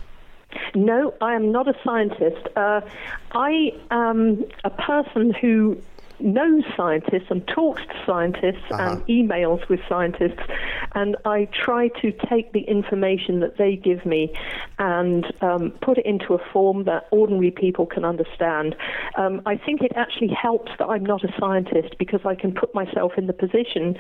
No, 0.74 1.14
I 1.20 1.34
am 1.34 1.52
not 1.52 1.68
a 1.68 1.74
scientist. 1.84 2.48
Uh, 2.56 2.80
I 3.32 3.72
am 3.90 4.44
a 4.64 4.70
person 4.70 5.32
who 5.32 5.80
knows 6.20 6.64
scientists 6.76 7.26
and 7.30 7.46
talks 7.46 7.82
to 7.82 7.94
scientists 8.06 8.64
Uh-huh. 8.70 8.82
and 8.82 9.06
emails 9.06 9.68
with 9.68 9.80
scientists, 9.88 10.40
and 10.94 11.16
I 11.24 11.46
try 11.52 11.88
to 12.02 12.12
take 12.28 12.52
the 12.52 12.60
information 12.62 13.40
that 13.40 13.56
they 13.58 13.76
give 13.76 14.04
me 14.06 14.32
and 14.78 15.26
um, 15.42 15.72
put 15.82 15.98
it 15.98 16.06
into 16.06 16.34
a 16.34 16.38
form 16.52 16.84
that 16.84 17.06
ordinary 17.10 17.50
people 17.50 17.86
can 17.86 18.04
understand. 18.04 18.76
Um, 19.16 19.42
I 19.46 19.56
think 19.56 19.82
it 19.82 19.92
actually 19.96 20.28
helps 20.28 20.72
that 20.78 20.86
I'm 20.86 21.04
not 21.04 21.22
a 21.24 21.32
scientist 21.38 21.96
because 21.98 22.20
I 22.24 22.34
can 22.34 22.52
put 22.52 22.74
myself 22.74 23.12
in 23.16 23.26
the 23.26 23.32
position 23.32 23.96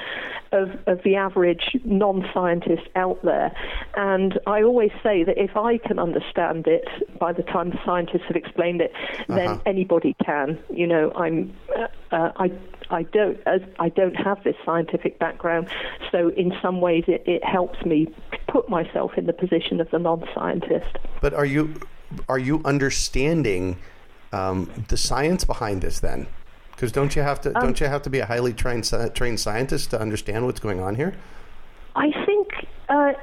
of, 0.52 0.70
of 0.86 1.02
the 1.02 1.16
average 1.16 1.76
non 1.84 2.28
scientist 2.32 2.88
out 2.96 3.22
there. 3.22 3.54
And 3.96 4.38
I 4.46 4.62
always 4.62 4.90
say 5.02 5.22
that 5.24 5.38
if 5.38 5.56
I 5.56 5.78
can 5.78 5.98
understand 5.98 6.66
it 6.66 6.86
by 7.18 7.32
the 7.32 7.42
time 7.42 7.70
the 7.70 7.78
scientists 7.84 8.24
have 8.28 8.36
explained 8.36 8.80
it, 8.80 8.92
then 9.28 9.38
Uh-huh. 9.48 9.60
anybody 9.66 10.14
can. 10.24 10.58
You 10.70 10.86
know, 10.86 11.12
I'm, 11.14 11.54
uh, 11.76 11.86
uh, 12.10 12.32
I, 12.36 12.52
I 12.90 13.02
don't, 13.04 13.38
as 13.46 13.60
I 13.78 13.88
don't 13.88 14.14
have 14.14 14.42
this 14.44 14.56
scientific 14.64 15.18
background, 15.18 15.68
so 16.10 16.28
in 16.28 16.52
some 16.62 16.80
ways 16.80 17.04
it, 17.08 17.22
it 17.26 17.44
helps 17.44 17.84
me 17.84 18.08
put 18.48 18.68
myself 18.68 19.12
in 19.16 19.26
the 19.26 19.32
position 19.32 19.80
of 19.80 19.90
the 19.90 19.98
non-scientist. 19.98 20.98
But 21.20 21.34
are 21.34 21.46
you 21.46 21.80
are 22.28 22.38
you 22.38 22.62
understanding 22.64 23.78
um, 24.32 24.70
the 24.88 24.96
science 24.96 25.44
behind 25.44 25.82
this 25.82 26.00
then? 26.00 26.26
Because 26.70 26.92
don't 26.92 27.16
you 27.16 27.22
have 27.22 27.40
to 27.42 27.52
don't 27.52 27.80
you 27.80 27.86
have 27.86 28.02
to 28.02 28.10
be 28.10 28.20
a 28.20 28.26
highly 28.26 28.52
trained 28.52 28.90
trained 29.14 29.40
scientist 29.40 29.90
to 29.90 30.00
understand 30.00 30.46
what's 30.46 30.60
going 30.60 30.80
on 30.80 30.94
here? 30.94 31.14
I 31.96 32.12
think 32.26 32.48
uh, 32.88 33.14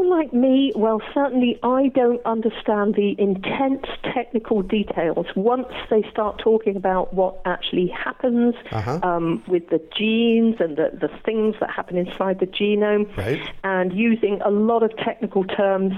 people 0.00 0.10
like 0.10 0.32
me, 0.32 0.72
well, 0.76 1.00
certainly 1.14 1.58
I 1.62 1.88
don't 1.88 2.24
understand 2.24 2.94
the 2.94 3.14
intense 3.18 3.84
technical 4.14 4.62
details. 4.62 5.26
Once 5.36 5.68
they 5.90 6.02
start 6.10 6.40
talking 6.42 6.76
about 6.76 7.12
what 7.14 7.40
actually 7.44 7.88
happens 7.88 8.54
Uh-huh. 8.72 9.00
um, 9.02 9.42
with 9.46 9.68
the 9.68 9.80
genes 9.96 10.56
and 10.60 10.76
the, 10.76 10.90
the 11.00 11.08
things 11.24 11.56
that 11.60 11.70
happen 11.70 11.96
inside 11.96 12.40
the 12.40 12.46
genome, 12.46 13.14
Right. 13.16 13.40
and 13.64 13.92
using 13.92 14.40
a 14.42 14.50
lot 14.50 14.82
of 14.82 14.96
technical 14.96 15.44
terms, 15.44 15.92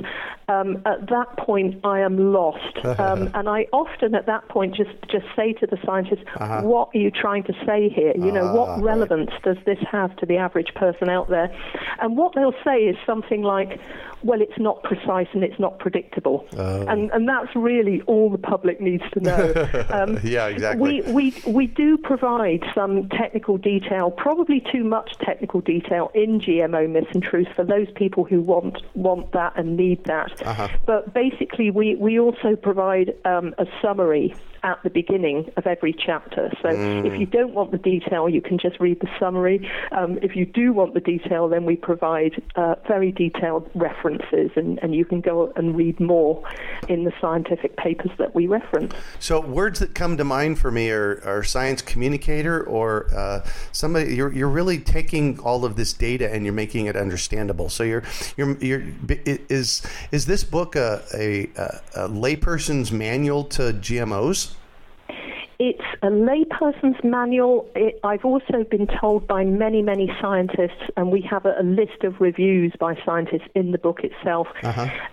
um, 0.60 0.82
at 0.86 1.08
that 1.08 1.36
point 1.38 1.80
I 1.84 2.00
am 2.00 2.32
lost. 2.32 2.76
um, 3.00 3.30
and 3.34 3.48
I 3.48 3.66
often 3.72 4.14
at 4.14 4.26
that 4.26 4.48
point 4.48 4.74
just, 4.76 4.90
just 5.10 5.26
say 5.36 5.52
to 5.54 5.66
the 5.66 5.78
scientists, 5.84 6.24
what 6.62 6.88
are 6.94 6.98
you 6.98 7.10
trying 7.10 7.44
to 7.44 7.52
say 7.66 7.88
here? 7.88 8.12
You 8.16 8.32
know, 8.32 8.42
Uh-huh. 8.42 8.52
Ah, 8.52 8.58
what 8.58 8.68
right. 8.70 8.82
relevance 8.82 9.30
does 9.44 9.56
this 9.64 9.78
have 9.90 10.14
to 10.16 10.26
the 10.26 10.36
average 10.36 10.74
person 10.74 11.08
out 11.08 11.28
there? 11.28 11.48
And 12.00 12.16
what 12.16 12.34
they'll 12.34 12.54
say 12.64 12.78
is 12.84 12.96
something 13.06 13.42
like, 13.42 13.78
well, 14.22 14.40
it's 14.40 14.58
not 14.58 14.82
precise 14.84 15.26
and 15.32 15.42
it's 15.42 15.58
not 15.58 15.78
predictable. 15.80 16.46
Oh. 16.56 16.86
And, 16.86 17.10
and 17.10 17.28
that's 17.28 17.54
really 17.56 18.02
all 18.02 18.30
the 18.30 18.38
public 18.38 18.80
needs 18.80 19.02
to 19.14 19.20
know. 19.20 19.52
Um, 19.92 20.18
Yeah, 20.24 20.46
exactly. 20.46 21.02
We, 21.02 21.12
we, 21.12 21.42
we 21.46 21.66
do 21.66 21.98
provide 21.98 22.62
some 22.74 23.08
technical 23.08 23.58
detail, 23.58 24.10
probably 24.10 24.60
too 24.72 24.84
much 24.84 25.12
technical 25.20 25.60
detail 25.60 26.10
in 26.14 26.40
GMO 26.40 26.88
Myths 26.88 27.08
and 27.12 27.22
Truths 27.22 27.50
for 27.54 27.64
those 27.64 27.88
people 27.96 28.24
who 28.24 28.40
want, 28.40 28.82
want 28.94 29.32
that 29.32 29.52
and 29.56 29.76
need 29.76 30.04
that. 30.04 30.41
Uh-huh. 30.44 30.68
But 30.86 31.14
basically, 31.14 31.70
we, 31.70 31.94
we 31.96 32.18
also 32.18 32.56
provide 32.56 33.14
um, 33.24 33.54
a 33.58 33.66
summary 33.80 34.34
at 34.64 34.82
the 34.82 34.90
beginning 34.90 35.50
of 35.56 35.66
every 35.66 35.92
chapter. 35.92 36.50
So 36.62 36.68
Mm. 36.68 37.04
if 37.06 37.18
you 37.18 37.26
don't 37.26 37.52
want 37.52 37.72
the 37.72 37.78
detail, 37.78 38.28
you 38.28 38.40
can 38.40 38.58
just 38.58 38.78
read 38.80 39.00
the 39.00 39.08
summary. 39.18 39.68
Um, 39.90 40.18
if 40.22 40.36
you 40.36 40.46
do 40.46 40.72
want 40.72 40.94
the 40.94 41.00
detail, 41.00 41.48
then 41.48 41.64
we 41.64 41.76
provide 41.76 42.40
uh, 42.56 42.76
very 42.86 43.10
detailed 43.12 43.68
references, 43.74 44.50
and, 44.56 44.78
and 44.82 44.94
you 44.94 45.04
can 45.04 45.20
go 45.20 45.52
and 45.56 45.76
read 45.76 45.98
more 46.00 46.42
in 46.88 47.04
the 47.04 47.12
scientific 47.20 47.76
papers 47.76 48.10
that 48.18 48.34
we 48.34 48.46
reference. 48.46 48.94
So 49.18 49.40
words 49.40 49.80
that 49.80 49.94
come 49.94 50.16
to 50.16 50.24
mind 50.24 50.58
for 50.58 50.70
me 50.70 50.90
are, 50.90 51.20
are 51.24 51.42
science 51.42 51.82
communicator 51.82 52.62
or 52.62 53.06
uh, 53.14 53.44
somebody. 53.72 54.14
You're, 54.14 54.32
you're 54.32 54.48
really 54.48 54.78
taking 54.78 55.38
all 55.40 55.64
of 55.64 55.76
this 55.76 55.92
data 55.92 56.32
and 56.32 56.44
you're 56.44 56.54
making 56.54 56.86
it 56.86 56.96
understandable. 56.96 57.68
So 57.68 57.82
you're 57.82 58.02
you're, 58.36 58.56
you're 58.58 58.82
is 59.26 59.82
is 60.12 60.26
this 60.26 60.44
book 60.44 60.76
a, 60.76 61.02
a, 61.14 61.42
a 61.94 62.08
layperson's 62.08 62.92
manual 62.92 63.44
to 63.44 63.72
GMOs? 63.72 64.51
It's 65.64 65.80
a 66.02 66.08
layperson's 66.08 67.04
manual. 67.04 67.70
It, 67.76 68.00
I've 68.02 68.24
also 68.24 68.64
been 68.68 68.88
told 68.88 69.28
by 69.28 69.44
many, 69.44 69.80
many 69.80 70.12
scientists, 70.20 70.90
and 70.96 71.12
we 71.12 71.20
have 71.30 71.46
a, 71.46 71.54
a 71.56 71.62
list 71.62 72.02
of 72.02 72.20
reviews 72.20 72.72
by 72.80 72.98
scientists 73.06 73.46
in 73.54 73.70
the 73.70 73.78
book 73.78 74.00
itself, 74.02 74.48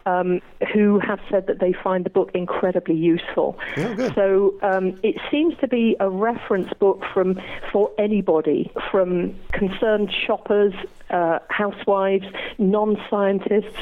um, 0.07 0.41
who 0.73 0.97
have 0.97 1.19
said 1.29 1.45
that 1.45 1.59
they 1.59 1.71
find 1.71 2.03
the 2.03 2.09
book 2.09 2.31
incredibly 2.33 2.95
useful. 2.95 3.59
Oh, 3.77 3.93
good. 3.93 4.15
So 4.15 4.55
um, 4.63 4.99
it 5.03 5.17
seems 5.29 5.55
to 5.59 5.67
be 5.67 5.95
a 5.99 6.09
reference 6.09 6.73
book 6.79 7.03
from 7.13 7.39
for 7.71 7.91
anybody, 7.99 8.71
from 8.89 9.35
concerned 9.51 10.11
shoppers, 10.11 10.73
uh, 11.11 11.37
housewives, 11.49 12.25
non-scientists, 12.57 13.77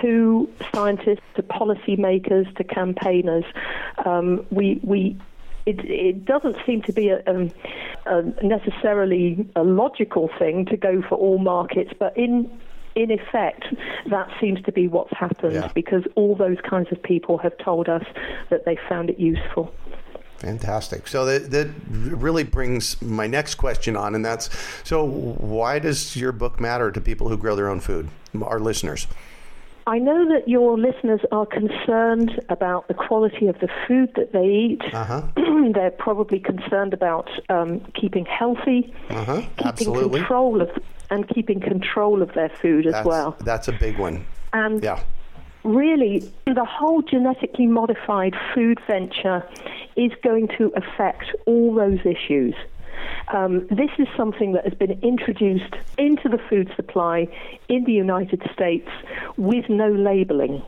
to 0.00 0.48
scientists, 0.72 1.26
to 1.34 1.42
policymakers, 1.42 2.54
to 2.58 2.62
campaigners. 2.62 3.44
Um, 4.04 4.46
we 4.50 4.78
we 4.84 5.16
it, 5.66 5.80
it 5.84 6.24
doesn't 6.24 6.56
seem 6.64 6.82
to 6.82 6.92
be 6.92 7.08
a, 7.08 7.22
um, 7.26 7.52
a 8.06 8.22
necessarily 8.42 9.46
a 9.56 9.62
logical 9.62 10.30
thing 10.38 10.64
to 10.66 10.76
go 10.76 11.02
for 11.08 11.16
all 11.16 11.38
markets, 11.38 11.92
but 11.98 12.16
in 12.16 12.50
in 12.94 13.10
effect, 13.10 13.66
that 14.08 14.30
seems 14.40 14.62
to 14.62 14.72
be 14.72 14.88
what's 14.88 15.12
happened 15.12 15.52
Yeah. 15.52 15.70
because 15.74 16.02
all 16.14 16.34
those 16.34 16.56
kinds 16.66 16.90
of 16.92 17.02
people 17.02 17.36
have 17.36 17.52
told 17.58 17.90
us 17.90 18.04
that 18.48 18.64
they 18.64 18.78
found 18.88 19.10
it 19.10 19.18
useful. 19.18 19.70
Fantastic. 20.38 21.06
So 21.06 21.26
that, 21.26 21.50
that 21.50 21.68
really 21.90 22.42
brings 22.42 23.00
my 23.02 23.26
next 23.26 23.56
question 23.56 23.96
on, 23.96 24.14
and 24.14 24.24
that's 24.24 24.48
so 24.82 25.04
why 25.04 25.78
does 25.78 26.16
your 26.16 26.32
book 26.32 26.58
matter 26.58 26.90
to 26.90 27.00
people 27.00 27.28
who 27.28 27.36
grow 27.36 27.54
their 27.54 27.68
own 27.68 27.80
food, 27.80 28.08
our 28.40 28.60
listeners? 28.60 29.06
I 29.88 29.98
know 29.98 30.28
that 30.28 30.48
your 30.48 30.76
listeners 30.78 31.20
are 31.30 31.46
concerned 31.46 32.40
about 32.48 32.88
the 32.88 32.94
quality 32.94 33.46
of 33.46 33.58
the 33.60 33.68
food 33.86 34.12
that 34.16 34.32
they 34.32 34.44
eat. 34.46 34.82
Uh-huh. 34.92 35.22
They're 35.74 35.92
probably 35.92 36.40
concerned 36.40 36.92
about 36.92 37.30
um, 37.48 37.80
keeping 37.94 38.26
healthy, 38.26 38.92
Uh-huh. 39.10 39.42
keeping 39.56 39.66
Absolutely. 39.68 40.18
control 40.20 40.60
of, 40.60 40.70
and 41.10 41.28
keeping 41.28 41.60
control 41.60 42.20
of 42.20 42.32
their 42.34 42.48
food 42.48 42.86
as 42.86 42.94
That's, 42.94 43.06
well. 43.06 43.36
that's 43.44 43.68
a 43.68 43.72
big 43.72 43.96
one. 43.96 44.26
And 44.52 44.82
Yeah. 44.82 44.98
really, 45.62 46.32
the 46.46 46.64
whole 46.64 47.02
genetically 47.02 47.66
modified 47.68 48.34
food 48.54 48.80
venture 48.88 49.44
is 49.94 50.10
going 50.24 50.48
to 50.58 50.72
affect 50.74 51.26
all 51.46 51.72
those 51.74 52.00
issues. 52.04 52.56
Um, 53.28 53.66
this 53.68 53.90
is 53.98 54.06
something 54.16 54.52
that 54.52 54.64
has 54.64 54.74
been 54.74 54.98
introduced 55.02 55.74
into 55.98 56.28
the 56.28 56.38
food 56.48 56.70
supply 56.76 57.28
in 57.68 57.84
the 57.84 57.92
United 57.92 58.42
States 58.52 58.88
with 59.36 59.68
no 59.68 59.88
labeling. 59.90 60.62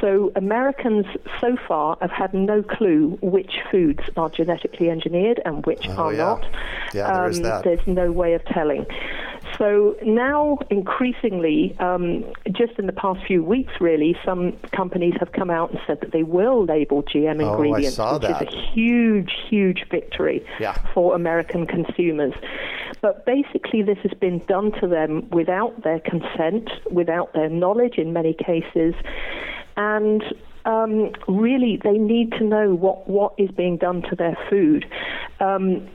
So 0.00 0.32
Americans 0.36 1.04
so 1.40 1.56
far 1.68 1.98
have 2.00 2.10
had 2.10 2.32
no 2.32 2.62
clue 2.62 3.18
which 3.20 3.58
foods 3.70 4.00
are 4.16 4.30
genetically 4.30 4.88
engineered 4.88 5.40
and 5.44 5.64
which 5.66 5.86
Oh, 5.90 6.04
are 6.04 6.12
yeah. 6.12 6.18
not. 6.18 6.46
Yeah, 6.94 7.12
there 7.12 7.28
is 7.28 7.36
Um, 7.38 7.42
that. 7.44 7.64
There's 7.64 7.86
no 7.86 8.10
way 8.10 8.32
of 8.32 8.44
telling. 8.46 8.86
So 9.60 9.94
now, 10.02 10.56
increasingly, 10.70 11.76
um, 11.80 12.24
just 12.50 12.78
in 12.78 12.86
the 12.86 12.94
past 12.94 13.20
few 13.26 13.44
weeks, 13.44 13.74
really, 13.78 14.16
some 14.24 14.56
companies 14.74 15.12
have 15.18 15.32
come 15.32 15.50
out 15.50 15.70
and 15.70 15.78
said 15.86 16.00
that 16.00 16.12
they 16.12 16.22
will 16.22 16.64
label 16.64 17.02
GM 17.02 17.42
Oh, 17.44 17.50
ingredients, 17.50 17.98
which 17.98 18.22
that. 18.22 18.40
is 18.40 18.48
a 18.48 18.72
huge, 18.72 19.30
huge 19.50 19.84
victory 19.90 20.42
Yeah. 20.58 20.72
for 20.94 21.14
American 21.14 21.66
consumers. 21.66 22.32
But 23.02 23.26
basically, 23.26 23.82
this 23.82 23.98
has 23.98 24.14
been 24.14 24.38
done 24.48 24.72
to 24.80 24.86
them 24.88 25.28
without 25.30 25.82
their 25.82 26.00
consent, 26.00 26.70
without 26.90 27.34
their 27.34 27.50
knowledge 27.50 27.98
in 27.98 28.14
many 28.14 28.32
cases, 28.32 28.94
and 29.76 30.24
um, 30.64 31.12
really, 31.28 31.78
they 31.84 31.98
need 31.98 32.32
to 32.32 32.44
know 32.44 32.74
what, 32.74 33.06
what 33.08 33.34
is 33.36 33.50
being 33.50 33.76
done 33.76 34.00
to 34.08 34.16
their 34.16 34.36
food. 34.48 34.86
Um, 35.38 35.86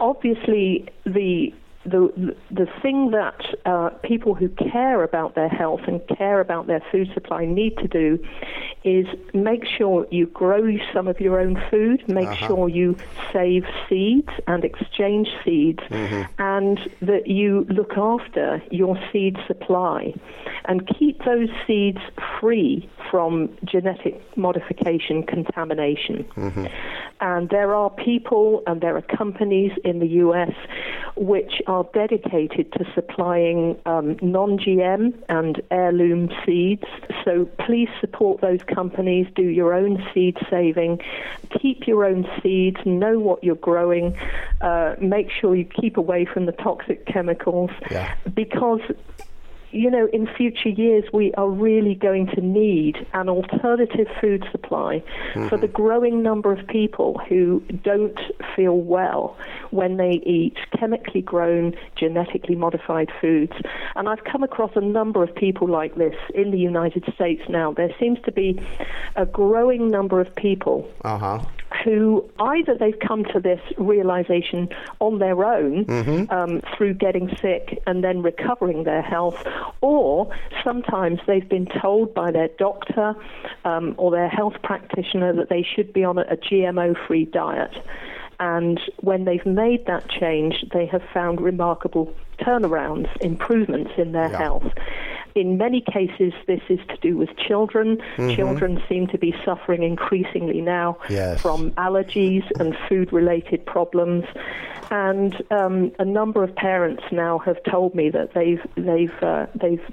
obviously 0.00 0.88
the 1.04 1.52
the 1.88 2.36
the 2.50 2.66
thing 2.82 3.10
that 3.12 3.40
uh, 3.64 3.90
people 4.02 4.34
who 4.34 4.48
care 4.48 5.02
about 5.02 5.34
their 5.34 5.48
health 5.48 5.80
and 5.86 6.00
care 6.16 6.40
about 6.40 6.66
their 6.66 6.82
food 6.92 7.08
supply 7.14 7.44
need 7.44 7.76
to 7.78 7.88
do 7.88 8.18
is 8.84 9.06
make 9.34 9.64
sure 9.66 10.06
you 10.10 10.26
grow 10.26 10.76
some 10.92 11.08
of 11.08 11.20
your 11.20 11.40
own 11.40 11.60
food, 11.70 12.04
make 12.08 12.28
sure 12.46 12.68
you 12.68 12.96
save 13.32 13.64
seeds 13.88 14.28
and 14.46 14.64
exchange 14.64 15.28
seeds, 15.44 15.80
and 16.38 16.78
that 17.02 17.26
you 17.26 17.66
look 17.68 17.96
after 17.96 18.62
your 18.70 18.98
seed 19.12 19.36
supply. 19.46 20.14
And 20.66 20.86
keep 20.98 21.24
those 21.24 21.48
seeds 21.66 21.98
free 22.40 22.88
from 23.10 23.56
genetic 23.64 24.20
modification 24.36 25.22
contamination. 25.22 26.26
And 27.20 27.48
there 27.50 27.74
are 27.74 27.90
people 27.90 28.62
and 28.66 28.80
there 28.80 28.96
are 28.96 29.02
companies 29.02 29.72
in 29.84 29.98
the 29.98 30.06
US 30.24 30.52
which 31.16 31.60
are 31.66 31.84
dedicated 31.92 32.70
to 32.72 32.84
supplying 32.94 33.76
um, 33.86 34.16
non 34.22 34.58
GM 34.58 35.14
and 35.28 35.60
heirloom 35.70 36.30
seeds. 36.46 36.84
So 37.24 37.46
please 37.66 37.88
support 38.00 38.40
those 38.40 38.62
companies, 38.62 39.26
do 39.34 39.42
your 39.42 39.74
own 39.74 40.04
seed 40.14 40.36
saving, 40.48 41.00
keep 41.60 41.86
your 41.88 42.04
own 42.04 42.26
seeds, 42.42 42.78
know 42.84 43.18
what 43.18 43.42
you're 43.42 43.56
growing, 43.56 44.16
uh, 44.60 44.94
make 45.00 45.28
sure 45.30 45.56
you 45.56 45.64
keep 45.64 45.96
away 45.96 46.24
from 46.24 46.46
the 46.46 46.52
toxic 46.52 47.04
chemicals 47.06 47.70
Yeah. 47.90 48.14
because 48.32 48.80
you 49.70 49.90
know, 49.90 50.08
in 50.12 50.26
future 50.26 50.68
years, 50.68 51.04
we 51.12 51.32
are 51.34 51.48
really 51.48 51.94
going 51.94 52.26
to 52.28 52.40
need 52.40 53.06
an 53.12 53.28
alternative 53.28 54.06
food 54.20 54.46
supply 54.50 55.02
for 55.48 55.56
the 55.56 55.68
growing 55.68 56.22
number 56.22 56.52
of 56.52 56.66
people 56.66 57.20
who 57.28 57.62
don't 57.82 58.18
feel 58.56 58.76
well 58.78 59.36
when 59.70 59.96
they 59.96 60.22
eat 60.24 60.56
chemically 60.78 61.20
grown, 61.20 61.74
genetically 61.96 62.54
modified 62.54 63.10
foods. 63.20 63.52
And 63.94 64.08
I've 64.08 64.24
come 64.24 64.42
across 64.42 64.70
a 64.74 64.80
number 64.80 65.22
of 65.22 65.34
people 65.34 65.68
like 65.68 65.96
this 65.96 66.14
in 66.34 66.50
the 66.50 66.58
United 66.58 67.04
States 67.14 67.42
now. 67.48 67.72
There 67.72 67.94
seems 68.00 68.18
to 68.24 68.32
be 68.32 68.60
a 69.16 69.26
growing 69.26 69.90
number 69.90 70.20
of 70.20 70.34
people 70.34 70.88
Uh 71.02 71.18
huh. 71.18 71.44
Who 71.84 72.28
either 72.40 72.74
they've 72.76 72.98
come 72.98 73.24
to 73.24 73.40
this 73.40 73.60
realization 73.76 74.68
on 75.00 75.18
their 75.18 75.44
own 75.44 75.86
um, 76.30 76.60
through 76.76 76.94
getting 76.94 77.28
sick 77.40 77.80
and 77.86 78.02
then 78.02 78.22
recovering 78.22 78.84
their 78.84 79.02
health, 79.02 79.36
or 79.80 80.30
sometimes 80.64 81.20
they've 81.26 81.48
been 81.48 81.66
told 81.80 82.14
by 82.14 82.30
their 82.30 82.48
doctor 82.58 83.14
um, 83.64 83.94
or 83.96 84.10
their 84.10 84.28
health 84.28 84.54
practitioner 84.62 85.32
that 85.34 85.48
they 85.48 85.62
should 85.62 85.92
be 85.92 86.04
on 86.04 86.18
a, 86.18 86.22
a 86.22 86.36
GMO 86.36 86.94
free 87.06 87.24
diet. 87.24 87.74
And 88.40 88.80
when 89.00 89.24
they've 89.24 89.44
made 89.44 89.86
that 89.86 90.08
change, 90.08 90.64
they 90.72 90.86
have 90.86 91.02
found 91.12 91.40
remarkable 91.40 92.14
turnarounds, 92.40 93.08
improvements 93.20 93.90
in 93.98 94.12
their 94.12 94.30
Yeah. 94.30 94.38
health. 94.38 94.72
In 95.38 95.56
many 95.56 95.80
cases, 95.80 96.32
this 96.48 96.60
is 96.68 96.80
to 96.88 96.96
do 97.00 97.16
with 97.16 97.28
children. 97.36 98.02
Children 98.16 98.82
seem 98.88 99.06
to 99.06 99.18
be 99.18 99.32
suffering 99.44 99.84
increasingly 99.84 100.60
now 100.60 100.98
Yes. 101.08 101.40
from 101.40 101.70
allergies 101.72 102.42
and 102.58 102.76
food 102.88 103.12
related 103.12 103.64
problems. 103.64 104.24
And 104.90 105.40
um, 105.52 105.92
a 106.00 106.04
number 106.04 106.42
of 106.42 106.56
parents 106.56 107.04
now 107.12 107.38
have 107.38 107.62
told 107.70 107.94
me 107.94 108.10
that 108.10 108.34
they've, 108.34 108.60
they've, 108.74 109.14
uh, 109.22 109.46
they've 109.54 109.84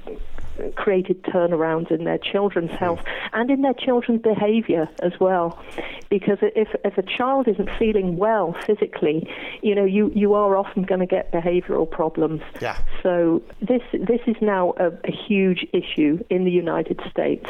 created 0.76 1.22
turnarounds 1.24 1.92
in 1.92 2.04
their 2.04 2.18
children's 2.18 2.72
health 2.72 3.02
and 3.34 3.50
in 3.50 3.62
their 3.62 3.74
children's 3.74 4.22
behavior 4.22 4.88
as 5.02 5.14
well. 5.20 5.62
Because 6.10 6.38
if, 6.42 6.70
if 6.84 6.98
a 6.98 7.04
child 7.04 7.48
isn't 7.48 7.70
feeling 7.78 8.18
well 8.18 8.56
physically, 8.66 9.28
you 9.62 9.76
know, 9.76 9.86
you, 9.86 10.12
you 10.16 10.34
are 10.34 10.56
often 10.56 10.84
going 10.84 11.00
to 11.02 11.06
get 11.06 11.32
behavioral 11.32 11.90
problems. 11.90 12.42
Yeah. 12.62 12.78
So 13.04 13.42
this 13.62 13.82
this 13.94 14.22
is 14.28 14.36
now 14.42 14.74
a, 14.78 14.88
a 14.88 15.12
huge 15.12 15.66
issue 15.74 16.24
in 16.30 16.46
the 16.46 16.52
United 16.52 17.02
States. 17.10 17.50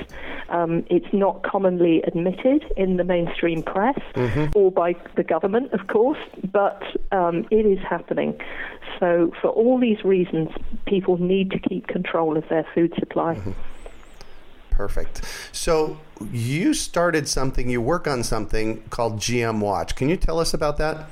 Um, 0.49 0.85
it's 0.89 1.11
not 1.13 1.43
commonly 1.43 2.01
admitted 2.03 2.65
in 2.77 2.97
the 2.97 3.03
mainstream 3.03 3.63
press 3.63 3.99
or 4.55 4.71
by 4.71 4.95
the 5.15 5.23
government, 5.23 5.73
of 5.73 5.87
course, 5.87 6.19
but 6.51 6.81
um, 7.11 7.45
it 7.51 7.65
is 7.65 7.79
happening. 7.87 8.39
So 8.99 9.31
for 9.41 9.49
all 9.49 9.79
these 9.79 10.03
reasons, 10.03 10.49
people 10.85 11.17
need 11.17 11.51
to 11.51 11.59
keep 11.59 11.87
control 11.87 12.37
of 12.37 12.47
their 12.49 12.65
food 12.73 12.93
supply. 12.99 13.35
Mm-hmm. 13.35 13.51
Perfect. 14.71 15.21
So 15.53 15.97
you 16.31 16.73
started 16.73 17.29
something, 17.29 17.69
you 17.69 17.81
work 17.81 18.07
on 18.07 18.23
something 18.23 18.83
called 18.89 19.17
GM 19.17 19.61
Watch. 19.61 19.95
Can 19.95 20.09
you 20.09 20.17
tell 20.17 20.39
us 20.39 20.53
about 20.53 20.77
that? 20.77 21.05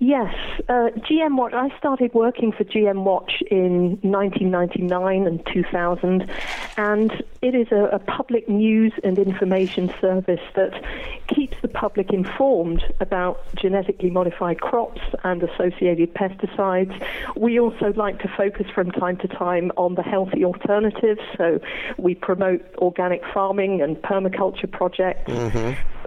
Yes, 0.00 0.34
uh, 0.68 0.90
GM 0.96 1.36
Watch. 1.36 1.52
I 1.54 1.76
started 1.78 2.12
working 2.14 2.52
for 2.52 2.64
GM 2.64 3.04
Watch 3.04 3.42
in 3.50 3.98
1999 4.02 5.26
and 5.26 5.46
2000, 5.46 6.30
and 6.76 7.24
it 7.42 7.54
is 7.54 7.68
a, 7.70 7.84
a 7.92 7.98
public 7.98 8.48
news 8.48 8.92
and 9.04 9.18
information 9.18 9.92
service 10.00 10.40
that 10.56 10.82
keeps 11.28 11.56
the 11.62 11.68
public 11.68 12.12
informed 12.12 12.84
about 13.00 13.40
genetically 13.54 14.10
modified 14.10 14.60
crops 14.60 15.00
and 15.22 15.42
associated 15.42 16.12
pesticides. 16.14 16.94
We 17.36 17.60
also 17.60 17.92
like 17.94 18.20
to 18.20 18.28
focus 18.28 18.66
from 18.74 18.90
time 18.90 19.16
to 19.18 19.28
time 19.28 19.70
on 19.76 19.94
the 19.94 20.02
healthy 20.02 20.44
alternatives, 20.44 21.20
so 21.36 21.60
we 21.98 22.14
promote 22.14 22.62
organic 22.78 23.22
farming 23.32 23.80
and 23.80 23.96
permaculture 23.96 24.70
projects. 24.70 25.30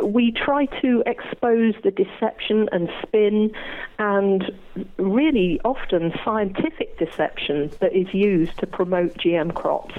We 0.04 0.32
try 0.32 0.66
to 0.82 1.04
expose 1.08 1.74
the 1.84 1.92
deception 1.92 2.70
and 2.72 2.90
spin 3.02 3.52
and 4.00 4.52
really 4.98 5.60
often 5.66 6.14
scientific 6.24 6.98
deception 6.98 7.72
that 7.80 7.94
is 7.94 8.14
used 8.14 8.58
to 8.60 8.68
promote 8.68 9.16
GM 9.18 9.54
crops 9.54 9.96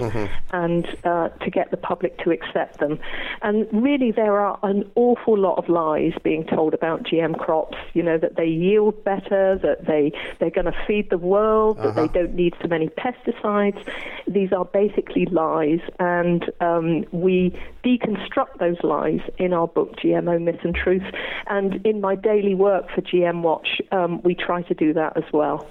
and 0.52 0.86
uh, 1.04 1.28
to 1.28 1.50
get 1.50 1.70
the 1.70 1.76
public 1.76 2.18
to 2.18 2.30
accept 2.30 2.78
them. 2.78 2.98
And 3.42 3.66
really, 3.72 4.12
there 4.12 4.38
are 4.40 4.58
an 4.62 4.90
awful 4.94 5.36
lot 5.38 5.58
of 5.58 5.68
lies 5.68 6.12
being 6.22 6.44
told 6.44 6.74
about 6.74 7.02
GM 7.02 7.38
crops. 7.38 7.76
You 7.94 8.02
know 8.02 8.18
that 8.18 8.36
they 8.36 8.46
yield 8.46 9.02
better, 9.04 9.58
that 9.58 9.86
they 9.86 10.12
they're 10.38 10.50
going 10.50 10.66
to 10.66 10.84
feed 10.86 11.10
the 11.10 11.18
world, 11.18 11.78
that 11.78 11.94
they 11.94 12.08
don't 12.08 12.34
need 12.34 12.54
so 12.60 12.68
many 12.68 12.88
pesticides. 12.88 13.84
These 14.26 14.52
are 14.52 14.64
basically 14.64 15.26
lies, 15.26 15.80
and 15.98 16.50
um, 16.60 17.04
we 17.12 17.58
deconstruct 17.84 18.58
those 18.58 18.76
lies 18.82 19.20
in 19.38 19.52
our 19.52 19.66
book 19.66 19.96
GMO 19.96 20.42
Myth 20.42 20.60
and 20.62 20.74
Truth. 20.74 21.04
And 21.46 21.84
in 21.86 22.00
my 22.00 22.14
daily 22.14 22.54
work 22.54 22.90
for 22.94 23.00
GM 23.00 23.42
Watch, 23.42 23.67
um, 23.92 24.22
we 24.22 24.34
try 24.34 24.62
to 24.62 24.74
do 24.74 24.92
that 24.94 25.16
as 25.16 25.24
well. 25.32 25.66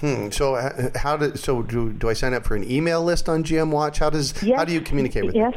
Hmm. 0.00 0.28
So 0.30 0.56
uh, 0.56 0.90
how 0.94 1.16
do 1.16 1.34
so 1.36 1.62
do, 1.62 1.92
do 1.92 2.08
I 2.10 2.12
sign 2.12 2.34
up 2.34 2.44
for 2.44 2.54
an 2.54 2.70
email 2.70 3.02
list 3.02 3.28
on 3.28 3.42
GM 3.44 3.70
Watch? 3.70 3.98
How 3.98 4.10
does 4.10 4.32
how 4.56 4.64
do 4.64 4.72
you 4.72 4.80
communicate 4.80 5.24
with 5.24 5.34
Yes. 5.34 5.54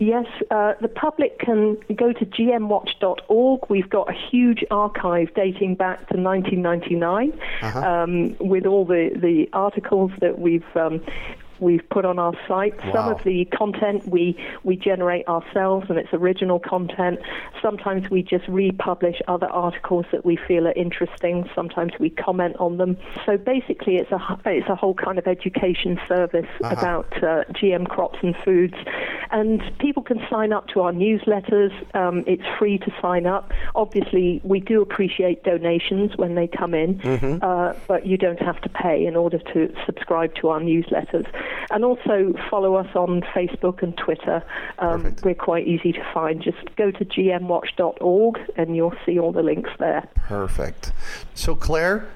Yes, 0.00 0.26
uh, 0.50 0.72
the 0.80 0.88
public 0.88 1.38
can 1.38 1.76
go 1.94 2.12
to 2.12 2.26
gmwatch.org. 2.26 3.60
We've 3.70 3.88
got 3.88 4.10
a 4.10 4.12
huge 4.12 4.64
archive 4.70 5.32
dating 5.34 5.76
back 5.76 6.08
to 6.08 6.20
1999 6.20 7.32
Uh-huh. 7.62 7.78
um, 7.78 8.36
with 8.40 8.66
all 8.66 8.84
the, 8.84 9.10
the 9.14 9.48
articles 9.52 10.10
that 10.20 10.40
we've 10.40 10.64
um, 10.74 11.00
we've 11.60 11.88
put 11.90 12.04
on 12.04 12.18
our 12.18 12.34
site. 12.46 12.74
Some 12.92 13.08
of 13.08 13.22
the 13.24 13.44
content 13.46 14.06
we 14.08 14.36
we 14.62 14.76
generate 14.76 15.26
ourselves, 15.28 15.86
and 15.88 15.98
it's 15.98 16.12
original 16.12 16.58
content. 16.58 17.20
Sometimes 17.62 18.10
we 18.10 18.22
just 18.22 18.46
republish 18.48 19.20
other 19.28 19.46
articles 19.46 20.06
that 20.12 20.24
we 20.24 20.36
feel 20.36 20.66
are 20.66 20.72
interesting. 20.72 21.48
Sometimes 21.54 21.92
we 21.98 22.10
comment 22.10 22.56
on 22.58 22.78
them. 22.78 22.96
So 23.26 23.36
basically, 23.36 23.96
it's 23.96 24.10
a 24.12 24.38
it's 24.46 24.68
a 24.68 24.74
whole 24.74 24.94
kind 24.94 25.18
of 25.18 25.26
education 25.26 26.00
service 26.08 26.48
about 26.62 27.12
uh, 27.22 27.44
GM 27.52 27.88
crops 27.88 28.18
and 28.22 28.36
foods, 28.44 28.76
and 29.30 29.62
people 29.78 30.02
can 30.02 30.20
sign 30.30 30.52
up 30.52 30.68
to 30.68 30.80
our 30.80 30.92
newsletters. 30.92 31.72
Um, 31.94 32.24
it's 32.26 32.44
free 32.58 32.78
to 32.78 32.92
sign 33.00 33.26
up. 33.26 33.52
Obviously, 33.74 34.40
we 34.44 34.60
do 34.60 34.82
appreciate 34.82 35.44
donations 35.44 36.16
when 36.16 36.34
they 36.34 36.46
come 36.46 36.74
in, 36.74 37.00
uh, 37.42 37.74
but 37.86 38.06
you 38.06 38.16
don't 38.16 38.40
have 38.40 38.60
to 38.62 38.68
pay 38.68 39.06
in 39.06 39.16
order 39.16 39.38
to 39.38 39.74
subscribe 39.86 40.34
to 40.36 40.48
our 40.48 40.60
newsletters. 40.60 41.26
And 41.70 41.84
also 41.84 42.34
follow 42.50 42.74
us 42.74 42.94
on 42.94 43.22
Facebook 43.34 43.82
and 43.82 43.96
Twitter. 43.96 44.42
Um, 44.78 45.16
we're 45.22 45.34
quite 45.34 45.66
easy 45.66 45.92
to 45.92 46.04
find. 46.12 46.42
Just 46.42 46.76
go 46.76 46.90
to 46.90 47.04
gmwatch.org 47.04 48.38
and 48.56 48.76
you'll 48.76 48.94
see 49.06 49.18
all 49.18 49.32
the 49.32 49.42
links 49.42 49.70
there. 49.78 50.08
Perfect. 50.14 50.92
So 51.34 51.54
Claire, 51.54 52.08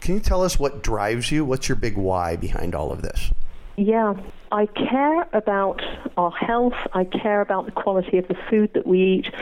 can 0.00 0.14
you 0.14 0.20
tell 0.20 0.42
us 0.42 0.58
what 0.58 0.82
drives 0.82 1.30
you? 1.30 1.44
What's 1.44 1.68
your 1.68 1.76
big 1.76 1.96
why 1.96 2.36
behind 2.36 2.74
all 2.74 2.92
of 2.92 3.02
this? 3.02 3.30
Yeah, 3.76 4.14
I 4.52 4.66
care 4.66 5.22
about 5.32 5.80
our 6.16 6.32
health. 6.32 6.74
I 6.92 7.04
care 7.04 7.40
about 7.40 7.66
the 7.66 7.72
quality 7.72 8.18
of 8.18 8.28
the 8.28 8.36
food 8.48 8.74
that 8.74 8.86
we 8.86 9.00
eat. 9.00 9.34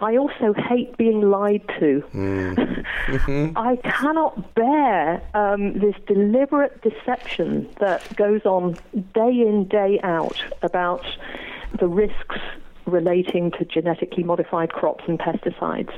I 0.00 0.16
also 0.16 0.52
hate 0.52 0.96
being 0.96 1.22
lied 1.22 1.62
to. 1.80 2.04
I 3.56 3.76
cannot 3.76 4.54
bear 4.54 5.22
um, 5.34 5.78
this 5.78 5.94
deliberate 6.06 6.80
deception 6.82 7.68
that 7.80 8.14
goes 8.16 8.44
on 8.44 8.76
day 9.14 9.40
in, 9.40 9.66
day 9.68 9.98
out 10.02 10.42
about 10.62 11.04
the 11.78 11.88
risks 11.88 12.38
relating 12.88 13.50
to 13.52 13.64
genetically 13.64 14.22
modified 14.22 14.72
crops 14.72 15.04
and 15.06 15.18
pesticides. 15.18 15.92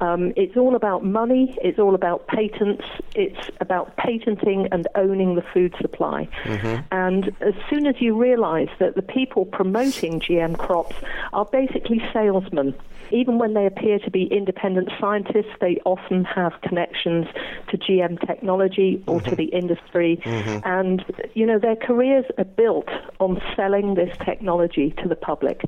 Um, 0.00 0.32
it's 0.36 0.56
all 0.56 0.74
about 0.74 1.04
money, 1.04 1.56
it's 1.62 1.78
all 1.78 1.94
about 1.94 2.26
patents, 2.26 2.84
it's 3.14 3.50
about 3.60 3.96
patenting 3.96 4.68
and 4.72 4.86
owning 4.94 5.34
the 5.34 5.44
food 5.54 5.74
supply. 5.80 6.28
Mm-hmm. 6.44 6.82
And 6.92 7.34
as 7.40 7.54
soon 7.68 7.86
as 7.86 8.00
you 8.00 8.16
realize 8.16 8.68
that 8.78 8.94
the 8.94 9.02
people 9.02 9.46
promoting 9.46 10.20
GM 10.20 10.58
crops 10.58 10.96
are 11.32 11.44
basically 11.44 12.02
salesmen, 12.12 12.74
even 13.12 13.38
when 13.38 13.54
they 13.54 13.66
appear 13.66 13.98
to 13.98 14.10
be 14.10 14.24
independent 14.24 14.88
scientists, 14.98 15.52
they 15.60 15.78
often 15.84 16.24
have 16.24 16.52
connections 16.62 17.26
to 17.68 17.76
GM 17.76 18.26
technology 18.26 19.04
or 19.06 19.20
to 19.20 19.26
mm-hmm. 19.26 19.36
the 19.36 19.44
industry. 19.44 20.20
Mm-hmm. 20.24 20.58
And, 20.64 21.04
you 21.34 21.46
know, 21.46 21.58
their 21.58 21.76
careers 21.76 22.24
are 22.38 22.44
built 22.44 22.88
on 23.20 23.40
selling 23.54 23.94
this 23.94 24.16
technology 24.24 24.94
to 25.02 25.08
the 25.08 25.16
public. 25.16 25.62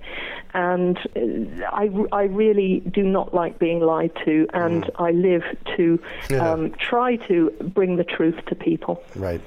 and 0.54 0.63
uh, 0.64 1.66
I, 1.72 1.90
I 2.12 2.24
really 2.24 2.80
do 2.80 3.02
not 3.02 3.34
like 3.34 3.58
being 3.58 3.80
lied 3.80 4.12
to, 4.24 4.46
and 4.52 4.90
I 4.96 5.10
live 5.10 5.44
to 5.76 5.98
Yeah. 6.30 6.52
um, 6.52 6.72
try 6.72 7.16
to 7.28 7.50
bring 7.74 7.96
the 7.96 8.04
truth 8.04 8.38
to 8.46 8.54
people. 8.54 9.02
Right. 9.14 9.40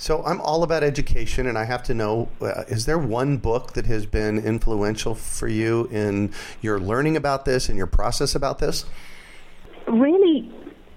So 0.00 0.24
I'm 0.24 0.40
all 0.40 0.62
about 0.62 0.84
education, 0.84 1.46
and 1.48 1.58
I 1.58 1.64
have 1.64 1.82
to 1.84 1.94
know: 1.94 2.28
uh, 2.40 2.64
is 2.68 2.86
there 2.86 2.98
one 2.98 3.36
book 3.38 3.72
that 3.72 3.86
has 3.86 4.06
been 4.06 4.38
influential 4.38 5.14
for 5.14 5.48
you 5.48 5.88
in 5.90 6.32
your 6.60 6.78
learning 6.78 7.16
about 7.16 7.44
this 7.44 7.68
and 7.68 7.76
your 7.76 7.88
process 7.88 8.34
about 8.34 8.58
this? 8.58 8.84
really 9.88 10.17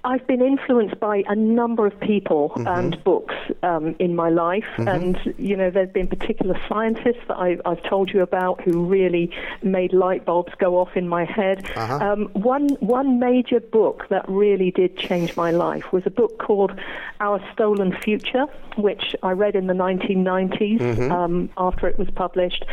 I've 0.04 0.26
been 0.26 0.42
influenced 0.42 0.98
by 0.98 1.22
a 1.28 1.34
number 1.36 1.86
of 1.86 1.98
people 2.00 2.50
Mm-hmm. 2.52 2.66
and 2.66 3.04
books 3.04 3.34
um, 3.62 3.94
in 3.98 4.14
my 4.16 4.28
life, 4.28 4.66
and 4.78 5.16
you 5.38 5.56
know 5.56 5.70
there's 5.70 5.90
been 5.90 6.06
particular 6.08 6.58
scientists 6.68 7.22
that 7.28 7.36
I, 7.38 7.56
I've 7.64 7.82
told 7.84 8.10
you 8.12 8.20
about 8.22 8.60
who 8.62 8.84
really 8.84 9.30
made 9.62 9.92
light 9.92 10.24
bulbs 10.24 10.52
go 10.58 10.78
off 10.78 10.96
in 10.96 11.08
my 11.08 11.24
head. 11.24 11.64
Uh-huh. 11.76 11.94
Um, 12.12 12.26
one 12.34 12.68
one 12.80 13.18
major 13.20 13.60
book 13.60 14.06
that 14.10 14.24
really 14.28 14.70
did 14.70 14.96
change 14.96 15.36
my 15.36 15.50
life 15.50 15.92
was 15.92 16.02
a 16.06 16.10
book 16.10 16.38
called 16.38 16.72
Our 17.20 17.40
Stolen 17.52 17.96
Future, 18.02 18.46
which 18.76 19.14
I 19.22 19.30
read 19.32 19.54
in 19.54 19.66
the 19.66 19.74
1990s 19.74 20.80
Mm-hmm. 20.80 21.12
um, 21.12 21.50
after 21.56 21.86
it 21.86 21.98
was 21.98 22.10
published. 22.10 22.64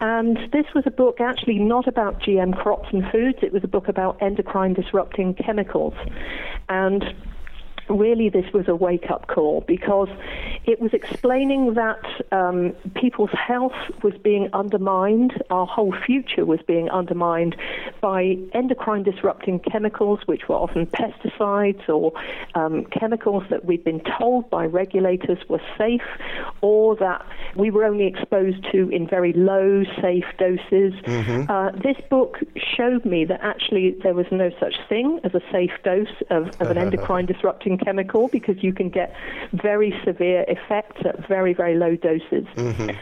And 0.00 0.36
this 0.52 0.66
was 0.74 0.84
a 0.86 0.90
book 0.90 1.20
actually 1.20 1.58
not 1.58 1.88
about 1.88 2.20
GM 2.20 2.56
crops 2.56 2.88
and 2.92 3.04
foods, 3.10 3.38
it 3.42 3.52
was 3.52 3.64
a 3.64 3.68
book 3.68 3.88
about 3.88 4.20
endocrine 4.20 4.74
disrupting 4.74 5.34
chemicals. 5.34 5.94
And 6.68 7.02
really 7.88 8.28
this 8.28 8.52
was 8.52 8.68
a 8.68 8.74
wake 8.74 9.10
up 9.10 9.26
call 9.28 9.62
because 9.66 10.08
it 10.64 10.80
was 10.80 10.92
explaining 10.92 11.74
that 11.74 12.04
um, 12.32 12.74
people's 12.94 13.30
health 13.30 13.74
was 14.02 14.14
being 14.22 14.48
undermined, 14.52 15.42
our 15.50 15.66
whole 15.66 15.94
future 16.04 16.44
was 16.44 16.60
being 16.66 16.90
undermined 16.90 17.56
by 18.00 18.36
endocrine 18.52 19.02
disrupting 19.02 19.60
chemicals, 19.60 20.20
which 20.26 20.48
were 20.48 20.56
often 20.56 20.86
pesticides 20.86 21.88
or 21.88 22.12
um, 22.54 22.84
chemicals 22.86 23.44
that 23.50 23.64
we'd 23.64 23.84
been 23.84 24.02
told 24.18 24.48
by 24.50 24.64
regulators 24.64 25.38
were 25.48 25.60
safe 25.78 26.02
or 26.60 26.96
that 26.96 27.24
we 27.54 27.70
were 27.70 27.84
only 27.84 28.06
exposed 28.06 28.64
to 28.72 28.88
in 28.90 29.06
very 29.08 29.32
low, 29.32 29.84
safe 30.00 30.24
doses. 30.38 30.92
Uh, 31.48 31.70
this 31.82 31.96
book 32.10 32.38
showed 32.76 33.04
me 33.04 33.24
that 33.24 33.40
actually 33.42 33.96
there 34.02 34.14
was 34.14 34.26
no 34.30 34.50
such 34.58 34.74
thing 34.88 35.20
as 35.24 35.34
a 35.34 35.40
safe 35.52 35.72
dose 35.84 36.08
of, 36.30 36.48
of 36.60 36.70
an 36.70 36.78
endocrine 36.84 37.26
disrupting 37.26 37.75
chemical 37.78 38.28
because 38.28 38.62
you 38.62 38.72
can 38.72 38.90
get 38.90 39.14
very 39.52 39.94
severe 40.04 40.44
effects 40.48 41.02
at 41.04 41.26
very, 41.26 41.54
very 41.54 41.76
low 41.76 41.96
doses. 41.96 42.46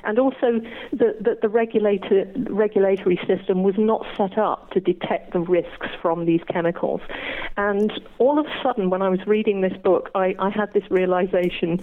And 0.04 0.18
also, 0.18 0.60
that 0.92 1.22
the, 1.22 1.38
the 1.40 1.48
regulator, 1.48 2.30
regulatory 2.36 3.20
system 3.26 3.62
was 3.62 3.74
not 3.78 4.06
set 4.16 4.38
up 4.38 4.70
to 4.72 4.80
detect 4.80 5.32
the 5.32 5.40
risks 5.40 5.88
from 6.00 6.24
these 6.26 6.40
chemicals. 6.52 7.00
And 7.56 7.92
all 8.18 8.38
of 8.38 8.46
a 8.46 8.62
sudden, 8.62 8.90
when 8.90 9.02
I 9.02 9.08
was 9.08 9.20
reading 9.26 9.60
this 9.60 9.76
book, 9.82 10.10
I, 10.14 10.34
I 10.38 10.50
had 10.50 10.72
this 10.72 10.84
realization 10.90 11.80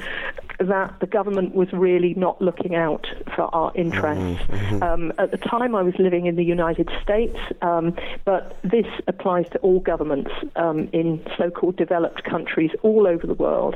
that 0.60 1.00
the 1.00 1.08
government 1.08 1.56
was 1.56 1.72
really 1.74 2.14
not 2.14 2.42
looking 2.42 2.76
out 2.76 3.08
for 3.36 3.54
our 3.56 3.72
interests. 3.76 4.44
Um, 4.82 5.12
at 5.18 5.32
the 5.32 5.38
time, 5.38 5.76
I 5.76 5.82
was 5.82 5.94
living 5.98 6.28
in 6.28 6.36
the 6.36 6.44
United 6.44 6.90
States, 7.02 7.38
um, 7.62 7.96
but 8.26 8.58
this 8.64 8.86
applies 9.08 9.50
to 9.52 9.60
all 9.60 9.80
governments 9.80 10.32
um, 10.56 10.90
in 10.94 11.24
so 11.38 11.50
called 11.50 11.78
developed 11.78 12.24
countries 12.24 12.72
all 12.82 13.08
over 13.08 13.26
the 13.28 13.34
world. 13.34 13.76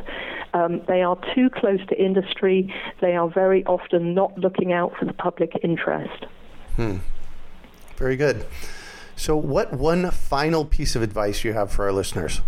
Um, 0.53 0.82
they 0.88 1.01
are 1.01 1.18
too 1.34 1.49
close 1.49 1.86
to 1.88 2.01
industry, 2.01 2.74
they 3.01 3.16
are 3.16 3.30
very 3.30 3.66
often 3.66 4.14
not 4.14 4.38
looking 4.38 4.72
out 4.72 4.93
for 4.97 5.06
the 5.06 5.14
public 5.14 5.51
interest. 5.64 6.26
Very 7.97 8.16
good. 8.16 8.45
So, 9.16 9.38
what 9.38 9.74
one 9.74 10.12
final 10.12 10.66
piece 10.66 10.95
of 10.95 11.01
advice 11.01 11.43
you 11.43 11.53
have 11.53 11.72
for 11.72 11.86
our 11.86 11.93
listeners? 11.93 12.41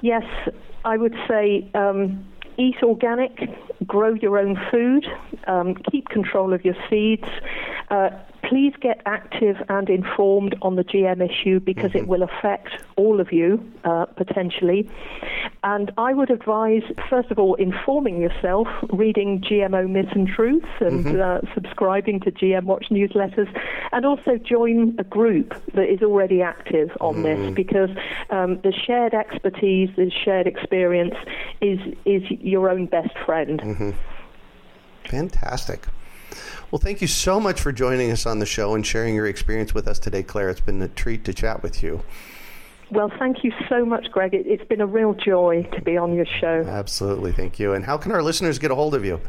Yes, 0.00 0.24
I 0.84 0.96
would 0.96 1.14
say 1.28 1.70
um, 1.74 2.26
eat 2.58 2.76
organic, 2.82 3.32
grow 3.86 4.14
your 4.14 4.38
own 4.38 4.58
food, 4.70 5.06
um, 5.46 5.76
keep 5.90 6.08
control 6.08 6.52
of 6.52 6.64
your 6.64 6.74
seeds. 6.90 7.24
Uh, 7.90 8.10
please 8.48 8.72
get 8.80 9.00
active 9.06 9.56
and 9.68 9.88
informed 9.88 10.54
on 10.62 10.76
the 10.76 10.84
GM 10.84 11.22
issue 11.22 11.60
because 11.60 11.94
it 11.94 12.06
will 12.06 12.22
affect 12.22 12.68
all 12.96 13.20
of 13.20 13.32
you 13.32 13.62
uh, 13.84 14.06
potentially. 14.06 14.90
And 15.62 15.90
I 15.96 16.12
would 16.12 16.30
advise, 16.30 16.82
first 17.08 17.30
of 17.30 17.38
all, 17.38 17.54
informing 17.54 18.20
yourself, 18.20 18.68
reading 18.90 19.40
GMO 19.40 19.88
Myths 19.88 20.12
and 20.14 20.28
Truths, 20.28 20.66
and 20.80 21.20
uh, 21.20 21.40
subscribing 21.54 22.20
to 22.20 22.32
GM 22.32 22.64
Watch 22.64 22.86
newsletters, 22.90 23.48
and 23.92 24.04
also 24.04 24.36
join 24.36 24.94
a 24.98 25.04
group 25.04 25.54
that 25.74 25.88
is 25.90 26.02
already 26.02 26.42
active 26.42 26.90
on 27.00 27.22
this 27.22 27.54
because 27.54 27.90
um, 28.30 28.60
the 28.62 28.72
shared 28.72 29.14
expertise, 29.14 29.90
the 29.96 30.10
shared 30.10 30.46
experience 30.46 31.14
is, 31.60 31.78
is 32.04 32.22
your 32.30 32.68
own 32.68 32.86
best 32.86 33.16
friend. 33.24 33.94
Fantastic. 35.04 35.86
Well, 36.70 36.78
thank 36.78 37.00
you 37.00 37.06
so 37.06 37.40
much 37.40 37.60
for 37.60 37.72
joining 37.72 38.10
us 38.10 38.26
on 38.26 38.38
the 38.38 38.46
show 38.46 38.74
and 38.74 38.86
sharing 38.86 39.14
your 39.14 39.26
experience 39.26 39.74
with 39.74 39.88
us 39.88 39.98
today, 39.98 40.22
Claire. 40.22 40.50
It's 40.50 40.60
been 40.60 40.82
a 40.82 40.88
treat 40.88 41.24
to 41.24 41.34
chat 41.34 41.62
with 41.62 41.82
you. 41.82 42.02
Well, 42.90 43.10
thank 43.18 43.42
you 43.42 43.52
so 43.68 43.84
much, 43.84 44.10
Greg. 44.10 44.34
It, 44.34 44.46
it's 44.46 44.64
been 44.64 44.80
a 44.80 44.86
real 44.86 45.14
joy 45.14 45.68
to 45.72 45.82
be 45.82 45.96
on 45.96 46.14
your 46.14 46.26
show. 46.26 46.64
Absolutely. 46.66 47.32
Thank 47.32 47.58
you. 47.58 47.72
And 47.72 47.84
how 47.84 47.96
can 47.96 48.12
our 48.12 48.22
listeners 48.22 48.58
get 48.58 48.70
a 48.70 48.74
hold 48.74 48.94
of 48.94 49.04
you? 49.04 49.20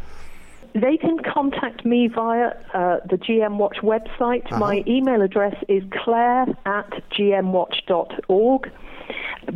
They 0.73 0.97
can 0.97 1.19
contact 1.19 1.85
me 1.85 2.07
via 2.07 2.47
uh, 2.73 2.99
the 3.09 3.17
GM 3.17 3.55
Watch 3.57 3.77
website. 3.77 4.51
My 4.51 4.83
email 4.85 5.21
address 5.21 5.55
is 5.69 5.83
claire 6.03 6.47
at 6.65 6.91
gmwatch.org. 7.11 8.71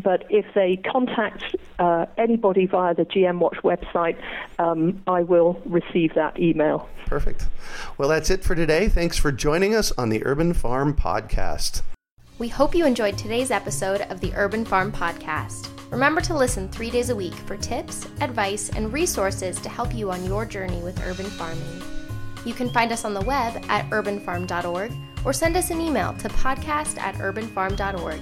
But 0.03 0.25
if 0.29 0.45
they 0.53 0.77
contact 0.77 1.55
uh, 1.79 2.05
anybody 2.17 2.65
via 2.65 2.93
the 2.93 3.05
GM 3.05 3.39
Watch 3.39 3.57
website, 3.63 4.17
um, 4.57 5.01
I 5.07 5.21
will 5.21 5.61
receive 5.65 6.13
that 6.15 6.39
email. 6.39 6.89
Perfect. 7.05 7.47
Well, 7.97 8.09
that's 8.09 8.29
it 8.29 8.43
for 8.43 8.55
today. 8.55 8.89
Thanks 8.89 9.17
for 9.17 9.31
joining 9.31 9.75
us 9.75 9.91
on 9.97 10.09
the 10.09 10.25
Urban 10.25 10.53
Farm 10.53 10.93
Podcast. 10.93 11.81
We 12.37 12.47
hope 12.47 12.73
you 12.73 12.85
enjoyed 12.85 13.17
today's 13.17 13.51
episode 13.51 14.01
of 14.03 14.21
the 14.21 14.31
Urban 14.35 14.63
Farm 14.63 14.91
Podcast. 14.91 15.69
Remember 15.91 16.21
to 16.21 16.35
listen 16.35 16.69
three 16.69 16.89
days 16.89 17.09
a 17.09 17.15
week 17.15 17.33
for 17.33 17.57
tips, 17.57 18.07
advice, 18.21 18.69
and 18.69 18.93
resources 18.93 19.59
to 19.59 19.69
help 19.69 19.93
you 19.93 20.11
on 20.11 20.23
your 20.25 20.45
journey 20.45 20.79
with 20.81 21.01
urban 21.05 21.25
farming. 21.25 21.81
You 22.45 22.53
can 22.53 22.69
find 22.69 22.91
us 22.91 23.03
on 23.03 23.13
the 23.13 23.21
web 23.21 23.61
at 23.67 23.89
urbanfarm.org 23.89 24.91
or 25.25 25.33
send 25.33 25.57
us 25.57 25.71
an 25.71 25.81
email 25.81 26.13
to 26.13 26.29
podcast 26.29 26.97
at 26.97 27.15
urbanfarm.org. 27.15 28.21